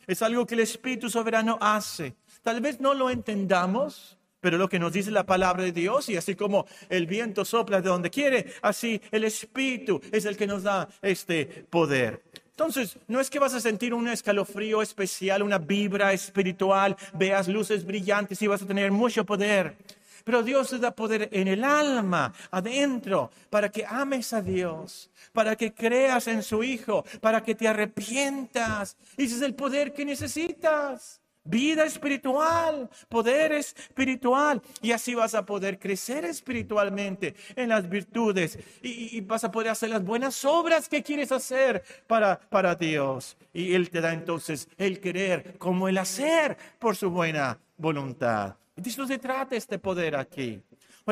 Es 0.08 0.22
algo 0.22 0.46
que 0.46 0.54
el 0.54 0.62
Espíritu 0.62 1.10
soberano 1.10 1.58
hace. 1.60 2.16
Tal 2.44 2.62
vez 2.62 2.80
no 2.80 2.94
lo 2.94 3.10
entendamos, 3.10 4.18
pero 4.40 4.60
lo 4.60 4.70
que 4.70 4.78
nos 4.78 4.94
dice 4.94 5.10
la 5.10 5.26
palabra 5.26 5.64
de 5.64 5.72
Dios, 5.72 6.08
y 6.10 6.18
así 6.18 6.36
como 6.36 6.68
el 6.90 7.08
viento 7.08 7.44
sopla 7.44 7.82
de 7.82 7.90
donde 7.90 8.12
quiere, 8.12 8.54
así 8.62 9.02
el 9.10 9.24
Espíritu 9.24 10.00
es 10.12 10.26
el 10.26 10.38
que 10.38 10.46
nos 10.46 10.62
da 10.62 10.88
este 11.02 11.66
poder. 11.72 12.22
Entonces, 12.58 12.98
no 13.10 13.20
es 13.20 13.30
que 13.30 13.38
vas 13.38 13.54
a 13.54 13.60
sentir 13.60 13.94
un 13.94 14.08
escalofrío 14.08 14.82
especial, 14.82 15.44
una 15.44 15.58
vibra 15.58 16.14
espiritual, 16.14 16.96
veas 17.14 17.50
luces 17.50 17.86
brillantes 17.86 18.42
y 18.42 18.48
vas 18.48 18.62
a 18.62 18.66
tener 18.66 18.94
mucho 18.94 19.26
poder. 19.26 19.76
Pero 20.24 20.42
Dios 20.42 20.70
te 20.70 20.80
da 20.80 20.92
poder 20.92 21.28
en 21.34 21.50
el 21.50 21.66
alma, 21.66 22.34
adentro, 22.52 23.30
para 23.50 23.70
que 23.70 23.86
ames 23.86 24.32
a 24.32 24.42
Dios, 24.42 25.10
para 25.34 25.58
que 25.58 25.74
creas 25.74 26.30
en 26.30 26.42
su 26.44 26.64
Hijo, 26.64 27.04
para 27.20 27.44
que 27.44 27.56
te 27.56 27.68
arrepientas. 27.68 28.96
Ese 29.18 29.36
es 29.36 29.42
el 29.42 29.54
poder 29.54 29.94
que 29.94 30.06
necesitas 30.06 31.20
vida 31.46 31.86
espiritual, 31.86 32.90
poder 33.08 33.54
espiritual. 33.54 34.62
Y 34.82 34.92
así 34.92 35.16
vas 35.16 35.36
a 35.36 35.46
poder 35.46 35.80
crecer 35.80 36.26
espiritualmente 36.26 37.36
en 37.56 37.70
las 37.70 37.88
virtudes 37.88 38.60
y, 38.82 39.22
vas 39.22 39.44
a 39.44 39.52
poder 39.52 39.70
hacer 39.70 39.90
las 39.90 40.04
buenas 40.04 40.44
obras 40.44 40.90
que 40.90 41.02
quieres 41.02 41.32
hacer 41.32 41.84
para, 42.08 42.40
para 42.40 42.76
Dios. 42.76 43.38
Y 43.54 43.74
Él 43.74 43.90
te 43.90 44.02
da 44.02 44.14
entonces 44.14 44.68
el 44.78 45.00
querer 45.00 45.58
como 45.58 45.88
el 45.88 45.98
hacer 45.98 46.58
por 46.80 46.96
su 46.96 47.10
buena 47.10 47.58
voluntad. 47.78 48.56
De 48.76 48.90
eso 48.90 49.08
se 49.08 49.18
trata 49.18 49.56
este 49.56 49.80
poder 49.80 50.16
aquí. 50.16 50.62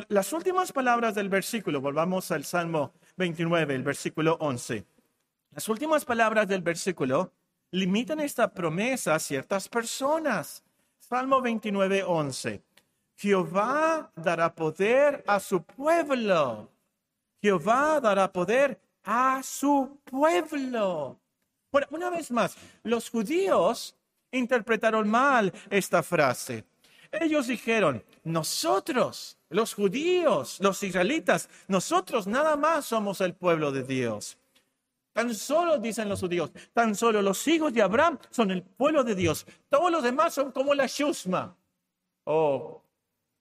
las 0.09 0.33
últimas 0.33 0.71
palabras 0.71 1.15
del 1.15 1.29
versículo, 1.29 1.79
volvamos 1.79 2.29
al 2.31 2.43
Salmo 2.43 2.93
29, 3.15 3.75
el 3.75 3.83
versículo 3.83 4.37
11. 4.39 4.85
Las 5.51 5.69
últimas 5.69 6.03
palabras 6.03 6.47
del 6.47 6.61
versículo 6.61 7.31
limitan 7.73 8.19
esta 8.19 8.53
promesa 8.53 9.15
a 9.15 9.19
ciertas 9.19 9.67
personas. 9.67 10.63
Salmo 10.99 11.41
29, 11.41 12.03
11. 12.03 12.61
Jehová 13.15 14.11
dará 14.15 14.53
poder 14.53 15.23
a 15.27 15.39
su 15.39 15.63
pueblo. 15.63 16.69
Jehová 17.41 17.99
dará 17.99 18.31
poder 18.31 18.79
a 19.03 19.41
su 19.43 19.99
pueblo. 20.05 21.19
Bueno, 21.71 21.87
una 21.89 22.09
vez 22.11 22.29
más, 22.29 22.55
los 22.83 23.09
judíos 23.09 23.95
interpretaron 24.31 25.09
mal 25.09 25.51
esta 25.71 26.03
frase. 26.03 26.65
Ellos 27.11 27.47
dijeron, 27.47 28.03
nosotros, 28.23 29.37
los 29.49 29.73
judíos, 29.73 30.59
los 30.61 30.81
israelitas, 30.83 31.49
nosotros 31.67 32.27
nada 32.27 32.55
más 32.55 32.85
somos 32.85 33.19
el 33.21 33.33
pueblo 33.33 33.71
de 33.71 33.83
Dios. 33.83 34.37
Tan 35.13 35.33
solo, 35.35 35.77
dicen 35.77 36.09
los 36.09 36.19
judíos, 36.19 36.51
tan 36.73 36.95
solo 36.95 37.21
los 37.21 37.47
hijos 37.47 37.71
de 37.71 37.83
Abraham 37.83 38.17
son 38.31 38.49
el 38.49 38.63
pueblo 38.63 39.03
de 39.03 39.13
Dios. 39.13 39.45
Todos 39.69 39.91
los 39.91 40.03
demás 40.03 40.33
son 40.33 40.51
como 40.51 40.73
la 40.73 40.87
shusma. 40.87 41.55
O, 42.23 42.81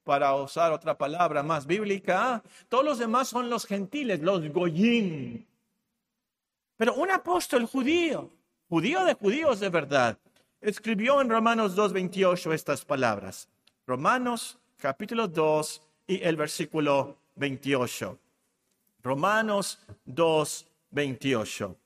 para 0.04 0.34
usar 0.34 0.72
otra 0.72 0.98
palabra 0.98 1.42
más 1.42 1.66
bíblica, 1.66 2.42
todos 2.68 2.84
los 2.84 2.98
demás 2.98 3.28
son 3.28 3.48
los 3.48 3.64
gentiles, 3.64 4.20
los 4.20 4.46
goyim. 4.52 5.46
Pero 6.76 6.94
un 6.94 7.10
apóstol 7.10 7.64
judío, 7.64 8.30
judío 8.68 9.04
de 9.04 9.14
judíos 9.14 9.58
de 9.60 9.70
verdad, 9.70 10.18
escribió 10.60 11.22
en 11.22 11.30
Romanos 11.30 11.74
2.28 11.74 12.52
estas 12.52 12.84
palabras. 12.84 13.48
Romanos 13.86 14.58
capítulo 14.76 15.26
2 15.26 15.82
y 16.06 16.22
el 16.22 16.36
versículo 16.36 17.16
28. 17.36 18.18
Romanos 19.02 19.78
2, 20.04 20.66
28. 20.92 21.76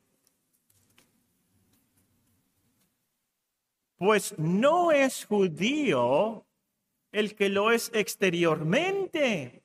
Pues 3.97 4.35
no 4.37 4.93
es 4.93 5.25
judío 5.25 6.45
el 7.13 7.35
que 7.35 7.49
lo 7.49 7.73
es 7.73 7.91
exteriormente, 7.95 9.63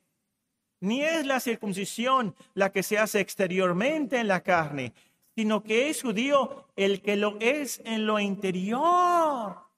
ni 0.80 1.02
es 1.02 1.26
la 1.26 1.38
circuncisión 1.38 2.34
la 2.54 2.72
que 2.72 2.82
se 2.82 2.96
hace 2.96 3.20
exteriormente 3.20 4.18
en 4.18 4.28
la 4.28 4.42
carne, 4.42 4.94
sino 5.34 5.62
que 5.62 5.90
es 5.90 6.02
judío 6.02 6.66
el 6.76 7.02
que 7.02 7.16
lo 7.16 7.36
es 7.40 7.82
en 7.84 8.06
lo 8.06 8.18
interior. 8.18 9.71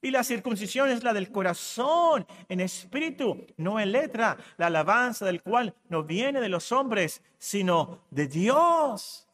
Y 0.00 0.12
la 0.12 0.22
circuncisión 0.22 0.90
es 0.90 1.02
la 1.02 1.12
del 1.12 1.32
corazón, 1.32 2.24
en 2.48 2.60
espíritu, 2.60 3.46
no 3.56 3.80
en 3.80 3.90
letra, 3.90 4.36
la 4.56 4.66
alabanza 4.66 5.26
del 5.26 5.42
cual 5.42 5.74
no 5.88 6.04
viene 6.04 6.40
de 6.40 6.48
los 6.48 6.70
hombres, 6.70 7.20
sino 7.38 8.02
de 8.10 8.28
Dios. 8.28 9.26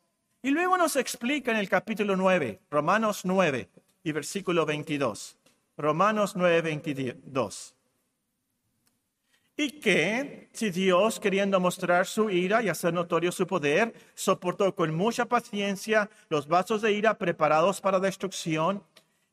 Y 0.42 0.50
luego 0.50 0.78
nos 0.78 0.97
explica 0.97 1.50
en 1.50 1.59
el 1.59 1.68
capítulo 1.68 2.16
9, 2.16 2.61
Romanos 2.71 3.23
9, 3.25 3.68
y 4.04 4.12
versículo 4.12 4.64
22. 4.64 5.37
Romanos 5.76 6.35
9, 6.35 6.62
22. 6.62 7.75
Y 9.56 9.80
que, 9.80 10.49
si 10.52 10.71
Dios, 10.71 11.21
queriendo 11.21 11.61
mostrar 11.61 12.06
su 12.06 12.28
ira 12.28 12.62
y 12.62 12.68
hacer 12.68 12.92
notorio 12.92 13.30
su 13.30 13.47
poder, 13.47 13.94
soportó 14.14 14.75
con 14.75 14.94
mucha 14.94 15.26
paciencia 15.26 16.11
los 16.28 16.49
vasos 16.49 16.83
de 16.83 16.92
ira 16.92 17.18
preparados 17.18 17.80
para 17.80 18.00
destrucción, 18.00 18.83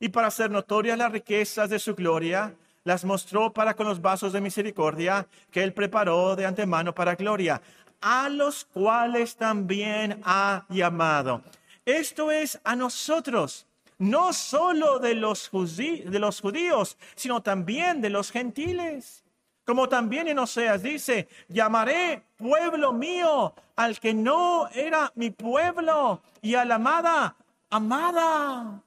y 0.02 0.08
para 0.08 0.26
hacer 0.26 0.50
notorias 0.50 0.98
las 0.98 1.12
riquezas 1.12 1.70
de 1.70 1.78
su 1.78 1.94
gloria, 1.94 2.52
las 2.82 3.04
mostró 3.04 3.52
para 3.52 3.74
con 3.74 3.86
los 3.86 4.02
vasos 4.02 4.32
de 4.32 4.40
misericordia 4.40 5.28
que 5.52 5.62
él 5.62 5.72
preparó 5.72 6.34
de 6.34 6.44
antemano 6.44 6.92
para 6.92 7.14
gloria, 7.14 7.62
a 8.00 8.28
los 8.28 8.64
cuales 8.64 9.36
también 9.36 10.20
ha 10.24 10.66
llamado. 10.68 11.40
Esto 11.86 12.32
es 12.32 12.60
a 12.64 12.74
nosotros, 12.74 13.64
no 13.96 14.32
solo 14.32 14.98
de 14.98 15.14
los, 15.14 15.48
de 15.52 16.18
los 16.18 16.40
judíos, 16.40 16.98
sino 17.14 17.40
también 17.40 18.00
de 18.00 18.10
los 18.10 18.32
gentiles 18.32 19.22
como 19.64 19.88
también 19.88 20.26
en 20.26 20.40
Oseas 20.40 20.82
dice, 20.82 21.28
llamaré 21.48 22.24
pueblo 22.36 22.92
mío 22.92 23.54
al 23.76 24.00
que 24.00 24.12
no 24.12 24.66
era 24.74 25.12
mi 25.14 25.30
pueblo 25.30 26.20
y 26.40 26.56
a 26.56 26.64
la 26.64 26.74
amada, 26.74 27.36
amada. 27.70 28.82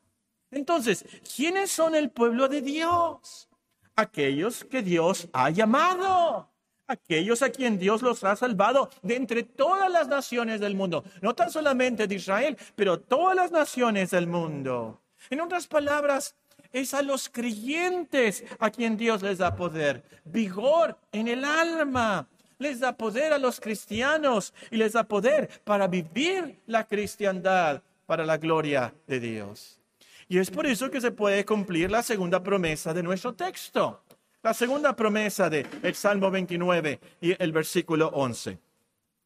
Entonces, 0.51 1.05
¿quiénes 1.35 1.71
son 1.71 1.95
el 1.95 2.09
pueblo 2.09 2.47
de 2.47 2.61
Dios? 2.61 3.49
Aquellos 3.95 4.63
que 4.65 4.81
Dios 4.81 5.27
ha 5.33 5.49
llamado, 5.49 6.49
aquellos 6.87 7.41
a 7.41 7.49
quien 7.49 7.79
Dios 7.79 8.01
los 8.01 8.23
ha 8.23 8.35
salvado 8.35 8.89
de 9.01 9.15
entre 9.15 9.43
todas 9.43 9.91
las 9.91 10.07
naciones 10.07 10.59
del 10.59 10.75
mundo, 10.75 11.03
no 11.21 11.33
tan 11.33 11.51
solamente 11.51 12.07
de 12.07 12.15
Israel, 12.15 12.57
pero 12.75 12.99
todas 12.99 13.35
las 13.35 13.51
naciones 13.51 14.11
del 14.11 14.27
mundo. 14.27 15.01
En 15.29 15.41
otras 15.41 15.67
palabras, 15.67 16.35
es 16.75 16.93
a 16.93 17.01
los 17.01 17.29
creyentes 17.29 18.43
a 18.59 18.69
quien 18.69 18.97
Dios 18.97 19.21
les 19.21 19.37
da 19.37 19.55
poder, 19.55 20.03
vigor 20.25 20.97
en 21.13 21.29
el 21.29 21.45
alma. 21.45 22.27
Les 22.57 22.79
da 22.79 22.95
poder 22.97 23.31
a 23.33 23.37
los 23.37 23.59
cristianos 23.59 24.53
y 24.71 24.77
les 24.77 24.93
da 24.93 25.03
poder 25.03 25.49
para 25.63 25.87
vivir 25.87 26.61
la 26.67 26.85
cristiandad 26.85 27.81
para 28.05 28.25
la 28.25 28.37
gloria 28.37 28.93
de 29.07 29.19
Dios. 29.19 29.79
Y 30.27 30.39
es 30.39 30.49
por 30.49 30.65
eso 30.65 30.89
que 30.89 31.01
se 31.01 31.11
puede 31.11 31.45
cumplir 31.45 31.91
la 31.91 32.03
segunda 32.03 32.41
promesa 32.41 32.93
de 32.93 33.03
nuestro 33.03 33.33
texto. 33.33 34.03
La 34.41 34.53
segunda 34.53 34.95
promesa 34.95 35.49
del 35.49 35.67
el 35.81 35.95
Salmo 35.95 36.29
29 36.31 36.99
y 37.21 37.41
el 37.41 37.51
versículo 37.51 38.07
11. 38.09 38.59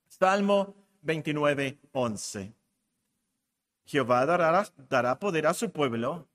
Salmo 0.08 0.75
29, 1.01 1.77
11. 1.91 2.53
Jehová 3.86 4.25
dará, 4.25 4.68
dará 4.89 5.20
poder 5.20 5.48
a 5.48 5.53
su 5.53 5.72
pueblo 5.72 6.29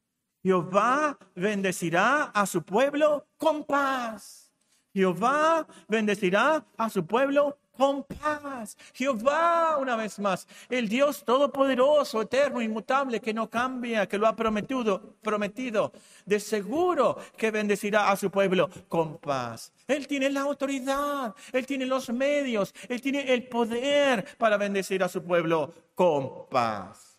Jehová 0.44 1.18
bendecirá 1.34 2.24
a 2.24 2.44
su 2.44 2.62
pueblo 2.62 3.26
con 3.38 3.64
paz. 3.64 4.52
Jehová 4.92 5.66
bendecirá 5.88 6.66
a 6.76 6.90
su 6.90 7.06
pueblo 7.06 7.56
con 7.76 8.04
paz. 8.04 8.76
Jehová, 8.92 9.76
una 9.78 9.96
vez 9.96 10.18
más, 10.18 10.46
el 10.68 10.88
Dios 10.88 11.24
todopoderoso, 11.24 12.22
eterno, 12.22 12.60
inmutable, 12.60 13.20
que 13.20 13.34
no 13.34 13.48
cambia, 13.48 14.06
que 14.06 14.18
lo 14.18 14.26
ha 14.26 14.36
prometido, 14.36 15.16
prometido, 15.22 15.92
de 16.24 16.40
seguro 16.40 17.18
que 17.36 17.50
bendecirá 17.50 18.10
a 18.10 18.16
su 18.16 18.30
pueblo 18.30 18.70
con 18.88 19.18
paz. 19.18 19.72
Él 19.86 20.06
tiene 20.06 20.30
la 20.30 20.42
autoridad, 20.42 21.34
él 21.52 21.66
tiene 21.66 21.86
los 21.86 22.10
medios, 22.10 22.74
él 22.88 23.00
tiene 23.00 23.32
el 23.32 23.48
poder 23.48 24.36
para 24.38 24.56
bendecir 24.56 25.02
a 25.02 25.08
su 25.08 25.22
pueblo 25.22 25.72
con 25.94 26.48
paz. 26.48 27.18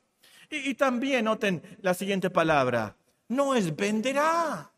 Y, 0.50 0.70
y 0.70 0.74
también 0.76 1.26
noten 1.26 1.62
la 1.82 1.94
siguiente 1.94 2.30
palabra, 2.30 2.96
no 3.28 3.56
es 3.56 3.76
venderá, 3.76 4.72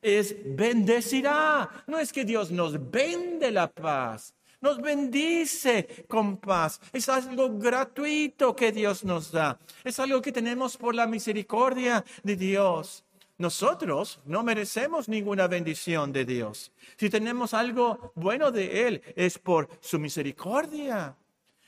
es 0.00 0.34
bendecirá. 0.44 1.68
No 1.86 1.98
es 1.98 2.12
que 2.12 2.24
Dios 2.24 2.50
nos 2.50 2.90
vende 2.90 3.50
la 3.50 3.68
paz, 3.68 4.34
nos 4.60 4.80
bendice 4.80 6.04
con 6.08 6.36
paz. 6.36 6.80
Es 6.92 7.08
algo 7.08 7.58
gratuito 7.58 8.54
que 8.54 8.72
Dios 8.72 9.04
nos 9.04 9.32
da. 9.32 9.58
Es 9.84 9.98
algo 9.98 10.20
que 10.20 10.32
tenemos 10.32 10.76
por 10.76 10.94
la 10.94 11.06
misericordia 11.06 12.04
de 12.22 12.36
Dios. 12.36 13.04
Nosotros 13.38 14.20
no 14.26 14.42
merecemos 14.42 15.08
ninguna 15.08 15.48
bendición 15.48 16.12
de 16.12 16.26
Dios. 16.26 16.72
Si 16.98 17.08
tenemos 17.08 17.54
algo 17.54 18.12
bueno 18.14 18.50
de 18.50 18.86
Él, 18.86 19.02
es 19.16 19.38
por 19.38 19.68
su 19.80 19.98
misericordia. 19.98 21.16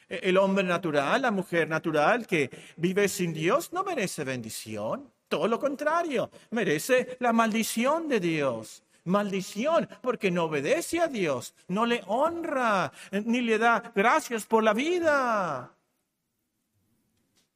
E-, 0.07 0.21
el 0.25 0.37
hombre 0.37 0.65
natural, 0.65 1.23
la 1.23 1.31
mujer 1.31 1.69
natural 1.69 2.27
que 2.27 2.51
vive 2.77 3.09
sin 3.09 3.33
Dios, 3.33 3.73
no 3.73 3.85
merece 3.85 4.23
bendición. 4.23 5.11
Todo 5.29 5.49
lo 5.49 5.59
contrario, 5.59 6.31
merece 6.51 7.17
la 7.21 7.33
maldición 7.33 8.07
de 8.07 8.21
Dios. 8.21 8.83
Maldición 9.05 9.89
porque 10.01 10.31
no 10.31 10.45
obedece 10.45 11.01
a 11.01 11.09
Dios, 11.09 11.55
no 11.69 11.87
le 11.87 12.03
honra, 12.07 12.93
ni 13.11 13.41
le 13.41 13.59
da 13.59 13.93
gracias 13.95 14.47
por 14.47 14.63
la 14.63 14.73
vida. 14.73 15.75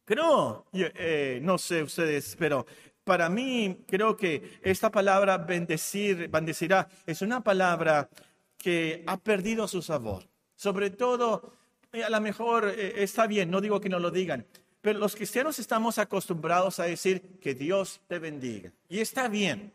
Creo, 0.05 0.67
eh, 0.73 1.41
no 1.43 1.59
sé 1.59 1.83
ustedes, 1.83 2.37
pero 2.39 2.67
para 3.05 3.29
mí 3.29 3.85
creo 3.87 4.17
que 4.17 4.59
esta 4.63 4.91
palabra 4.91 5.39
bendecir, 5.39 6.29
bendecirá, 6.29 6.89
es 7.07 7.23
una 7.23 7.41
palabra 7.41 8.09
que 8.57 9.05
ha 9.07 9.17
perdido 9.17 9.69
su 9.69 9.83
sabor. 9.83 10.25
Sobre 10.57 10.91
todo, 10.91 11.53
eh, 11.93 12.03
a 12.03 12.11
lo 12.11 12.21
mejor 12.21 12.69
eh, 12.69 12.95
está 12.97 13.29
bien, 13.29 13.51
no 13.51 13.61
digo 13.61 13.81
que 13.81 13.89
no 13.89 14.01
lo 14.01 14.11
digan, 14.11 14.45
pero 14.81 14.99
los 14.99 15.15
cristianos 15.15 15.59
estamos 15.61 15.99
acostumbrados 15.99 16.81
a 16.81 16.85
decir 16.85 17.39
que 17.41 17.55
Dios 17.55 18.01
te 18.09 18.19
bendiga. 18.19 18.73
Y 18.89 18.99
está 18.99 19.29
bien 19.29 19.73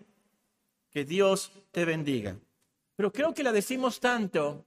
que 0.92 1.06
Dios 1.06 1.52
te 1.72 1.86
bendiga. 1.86 2.38
Pero 2.96 3.12
creo 3.12 3.34
que 3.34 3.44
la 3.44 3.52
decimos 3.52 4.00
tanto 4.00 4.66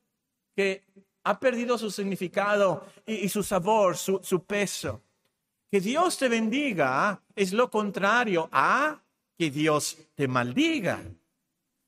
que 0.57 0.83
ha 1.25 1.39
perdido 1.39 1.79
su 1.79 1.91
significado 1.91 2.87
y, 3.07 3.29
su 3.29 3.43
sabor, 3.43 3.97
su, 3.97 4.21
su 4.23 4.45
peso. 4.45 5.03
Que 5.71 5.81
Dios 5.81 6.19
te 6.19 6.29
bendiga 6.29 7.23
es 7.35 7.53
lo 7.53 7.71
contrario 7.71 8.49
a 8.53 9.01
que 9.37 9.51
Dios 9.51 9.99
te 10.15 10.29
maldiga. 10.29 11.03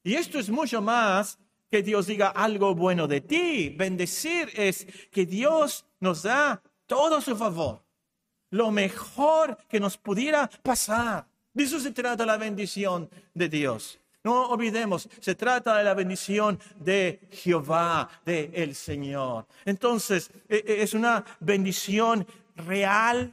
Y 0.02 0.14
esto 0.14 0.38
es 0.38 0.50
mucho 0.50 0.80
más 0.80 1.38
que 1.70 1.82
Dios 1.82 2.06
diga 2.06 2.28
algo 2.28 2.74
bueno 2.74 3.06
de 3.08 3.20
ti. 3.20 3.70
Bendecir 3.70 4.50
es 4.54 4.86
que 5.10 5.26
Dios 5.26 5.84
nos 6.00 6.22
da 6.22 6.62
todo 6.86 7.20
su 7.20 7.36
favor 7.36 7.86
lo 8.50 8.70
mejor 8.70 9.56
que 9.68 9.80
nos 9.80 9.96
pudiera 9.96 10.48
pasar. 10.62 11.26
De 11.52 11.64
eso 11.64 11.80
se 11.80 11.92
trata 11.92 12.26
la 12.26 12.36
bendición 12.36 13.08
de 13.34 13.48
Dios. 13.48 13.98
No 14.26 14.48
olvidemos, 14.48 15.08
se 15.20 15.36
trata 15.36 15.78
de 15.78 15.84
la 15.84 15.94
bendición 15.94 16.58
de 16.80 17.20
Jehová, 17.30 18.10
de 18.24 18.50
el 18.54 18.74
Señor. 18.74 19.46
Entonces, 19.64 20.32
e, 20.48 20.64
e, 20.66 20.82
es 20.82 20.94
una 20.94 21.24
bendición 21.38 22.26
real, 22.56 23.32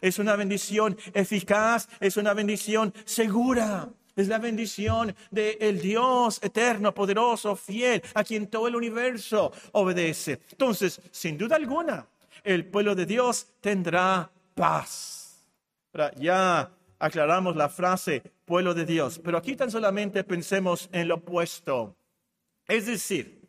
es 0.00 0.20
una 0.20 0.36
bendición 0.36 0.96
eficaz, 1.12 1.88
es 1.98 2.16
una 2.16 2.34
bendición 2.34 2.94
segura. 3.04 3.88
Es 4.14 4.28
la 4.28 4.38
bendición 4.38 5.12
del 5.32 5.56
el 5.58 5.80
Dios 5.80 6.38
eterno, 6.40 6.94
poderoso, 6.94 7.56
fiel, 7.56 8.00
a 8.14 8.22
quien 8.22 8.46
todo 8.46 8.68
el 8.68 8.76
universo 8.76 9.50
obedece. 9.72 10.40
Entonces, 10.52 11.00
sin 11.10 11.36
duda 11.36 11.56
alguna, 11.56 12.06
el 12.44 12.64
pueblo 12.64 12.94
de 12.94 13.06
Dios 13.06 13.48
tendrá 13.60 14.30
paz. 14.54 15.44
Ya 16.16 16.70
aclaramos 17.00 17.56
la 17.56 17.68
frase 17.68 18.37
pueblo 18.48 18.72
de 18.72 18.86
Dios, 18.86 19.20
pero 19.22 19.36
aquí 19.36 19.54
tan 19.54 19.70
solamente 19.70 20.24
pensemos 20.24 20.88
en 20.90 21.06
lo 21.06 21.16
opuesto. 21.16 21.94
Es 22.66 22.86
decir, 22.86 23.46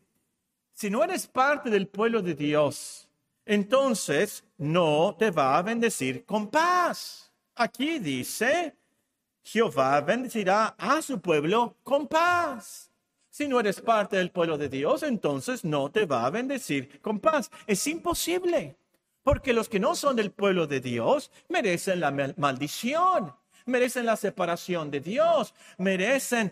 si 0.74 0.90
no 0.90 1.04
eres 1.04 1.26
parte 1.26 1.70
del 1.70 1.88
pueblo 1.88 2.22
de 2.22 2.36
Dios, 2.36 3.10
entonces 3.46 4.44
no 4.58 5.16
te 5.18 5.32
va 5.32 5.58
a 5.58 5.62
bendecir 5.62 6.26
con 6.26 6.50
paz. 6.50 7.32
Aquí 7.56 8.00
dice, 8.00 8.76
Jehová 9.42 10.02
bendecirá 10.02 10.76
a 10.78 11.02
su 11.02 11.20
pueblo 11.20 11.78
con 11.84 12.08
paz. 12.08 12.92
Si 13.30 13.48
no 13.48 13.60
eres 13.60 13.80
parte 13.80 14.18
del 14.18 14.32
pueblo 14.32 14.58
de 14.58 14.68
Dios, 14.68 15.04
entonces 15.04 15.64
no 15.64 15.90
te 15.90 16.06
va 16.06 16.26
a 16.26 16.30
bendecir 16.30 17.00
con 17.00 17.20
paz. 17.20 17.50
Es 17.66 17.88
imposible. 17.88 18.78
Porque 19.24 19.54
los 19.54 19.70
que 19.70 19.80
no 19.80 19.96
son 19.96 20.16
del 20.16 20.32
pueblo 20.32 20.68
de 20.68 20.82
Dios 20.82 21.32
merecen 21.48 22.00
la 22.00 22.12
maldición, 22.38 23.34
merecen 23.69 24.05
la 24.05 24.15
separación 24.15 24.91
de 24.91 24.99
Dios, 24.99 25.53
merecen 25.77 26.51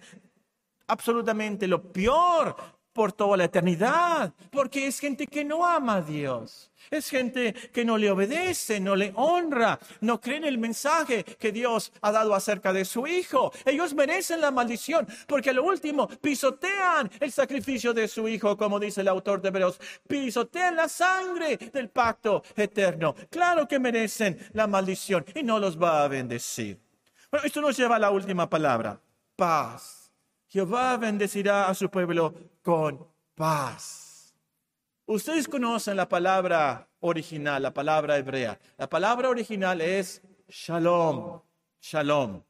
absolutamente 0.87 1.67
lo 1.67 1.81
peor 1.91 2.55
por 2.97 3.13
toda 3.13 3.37
la 3.37 3.43
eternidad, 3.43 4.33
porque 4.49 4.87
es 4.87 4.99
gente 4.99 5.27
que 5.27 5.45
no 5.45 5.63
ama 5.63 5.97
a 5.97 6.01
Dios, 6.01 6.71
es 6.89 7.07
gente 7.07 7.53
que 7.71 7.85
no 7.85 7.95
le 7.95 8.09
obedece, 8.09 8.79
no 8.79 8.95
le 8.95 9.13
honra, 9.15 9.77
no 10.01 10.19
cree 10.19 10.37
en 10.37 10.45
el 10.45 10.57
mensaje 10.57 11.23
que 11.23 11.51
Dios 11.51 11.93
ha 12.01 12.11
dado 12.11 12.33
acerca 12.33 12.73
de 12.73 12.85
su 12.85 13.05
Hijo. 13.05 13.51
Ellos 13.65 13.93
merecen 13.93 14.41
la 14.41 14.49
maldición, 14.49 15.07
porque 15.27 15.51
a 15.51 15.53
lo 15.53 15.63
último 15.63 16.07
pisotean 16.07 17.11
el 17.19 17.31
sacrificio 17.31 17.93
de 17.93 18.07
su 18.07 18.27
Hijo, 18.27 18.57
como 18.57 18.79
dice 18.79 19.01
el 19.01 19.09
autor 19.09 19.43
de 19.43 19.49
Hebreos, 19.49 19.79
pisotean 20.07 20.75
la 20.75 20.89
sangre 20.89 21.57
del 21.57 21.89
pacto 21.89 22.41
eterno. 22.55 23.13
Claro 23.29 23.67
que 23.67 23.77
merecen 23.77 24.39
la 24.53 24.65
maldición 24.65 25.23
y 25.35 25.43
no 25.43 25.59
los 25.59 25.79
va 25.79 26.03
a 26.03 26.07
bendecir. 26.07 26.86
Bueno, 27.29 27.45
esto 27.45 27.59
nos 27.59 27.75
lleva 27.75 27.97
a 27.97 27.99
la 27.99 28.09
última 28.09 28.49
palabra, 28.49 29.01
paz. 29.35 30.13
Jehová 30.47 30.95
bendecirá 30.95 31.67
a 31.67 31.73
su 31.73 31.89
pueblo 31.89 32.33
con 32.61 33.05
paz. 33.35 34.33
Ustedes 35.05 35.47
conocen 35.47 35.97
la 35.97 36.07
palabra 36.07 36.87
original, 37.01 37.63
la 37.63 37.73
palabra 37.73 38.17
hebrea. 38.17 38.57
La 38.77 38.89
palabra 38.89 39.27
original 39.27 39.81
es 39.81 40.21
shalom, 40.47 41.41
shalom. 41.81 42.41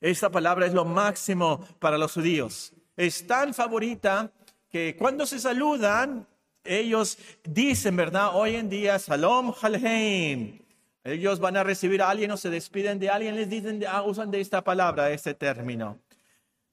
Esta 0.00 0.30
palabra 0.30 0.66
es 0.66 0.74
lo 0.74 0.84
máximo 0.84 1.60
para 1.78 1.96
los 1.96 2.12
judíos. 2.12 2.72
Es 2.96 3.24
tan 3.24 3.54
favorita 3.54 4.32
que 4.68 4.96
cuando 4.96 5.26
se 5.26 5.38
saludan, 5.38 6.26
ellos 6.64 7.18
dicen, 7.44 7.94
¿verdad? 7.94 8.30
Hoy 8.34 8.56
en 8.56 8.68
día, 8.68 8.98
Shalom 8.98 9.54
Aleichem. 9.62 10.65
Ellos 11.06 11.38
van 11.38 11.56
a 11.56 11.62
recibir 11.62 12.02
a 12.02 12.10
alguien 12.10 12.32
o 12.32 12.36
se 12.36 12.50
despiden 12.50 12.98
de 12.98 13.08
alguien, 13.08 13.36
les 13.36 13.48
dicen, 13.48 13.84
ah, 13.88 14.02
usan 14.02 14.28
de 14.32 14.40
esta 14.40 14.64
palabra, 14.64 15.10
este 15.12 15.34
término. 15.34 16.00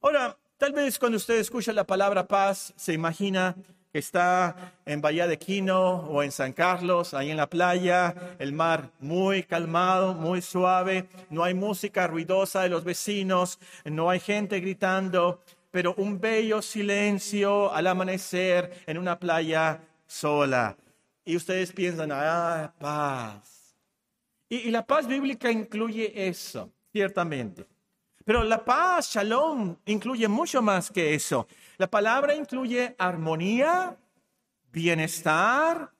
Ahora, 0.01 0.35
tal 0.57 0.73
vez 0.73 0.97
cuando 0.97 1.17
usted 1.17 1.35
escucha 1.35 1.71
la 1.71 1.83
palabra 1.83 2.27
paz, 2.27 2.73
se 2.75 2.93
imagina 2.93 3.55
que 3.91 3.99
está 3.99 4.73
en 4.87 5.01
Bahía 5.01 5.27
de 5.27 5.37
Quino 5.37 5.97
o 6.09 6.23
en 6.23 6.31
San 6.31 6.51
Carlos, 6.51 7.13
ahí 7.13 7.29
en 7.29 7.37
la 7.37 7.47
playa, 7.47 8.15
el 8.39 8.53
mar 8.53 8.89
muy 8.99 9.43
calmado, 9.43 10.15
muy 10.15 10.41
suave, 10.41 11.05
no 11.29 11.43
hay 11.43 11.53
música 11.53 12.07
ruidosa 12.07 12.63
de 12.63 12.69
los 12.69 12.83
vecinos, 12.83 13.59
no 13.85 14.09
hay 14.09 14.19
gente 14.19 14.59
gritando, 14.59 15.43
pero 15.69 15.93
un 15.95 16.19
bello 16.19 16.63
silencio 16.63 17.71
al 17.71 17.85
amanecer 17.85 18.81
en 18.87 18.97
una 18.97 19.19
playa 19.19 19.79
sola. 20.07 20.75
Y 21.23 21.35
ustedes 21.35 21.71
piensan, 21.71 22.11
ah, 22.11 22.73
paz. 22.79 23.62
Y, 24.53 24.69
la 24.69 24.85
paz 24.85 25.07
bíblica 25.07 25.51
incluye 25.51 26.27
eso, 26.27 26.71
ciertamente. 26.91 27.65
Pero 28.23 28.43
la 28.43 28.63
paz, 28.63 29.11
shalom, 29.11 29.75
incluye 29.87 30.27
mucho 30.27 30.61
más 30.61 30.91
que 30.91 31.15
eso. 31.15 31.47
La 31.77 31.89
palabra 31.89 32.35
incluye 32.35 32.95
armonía, 32.99 33.97
bienestar, 34.71 35.91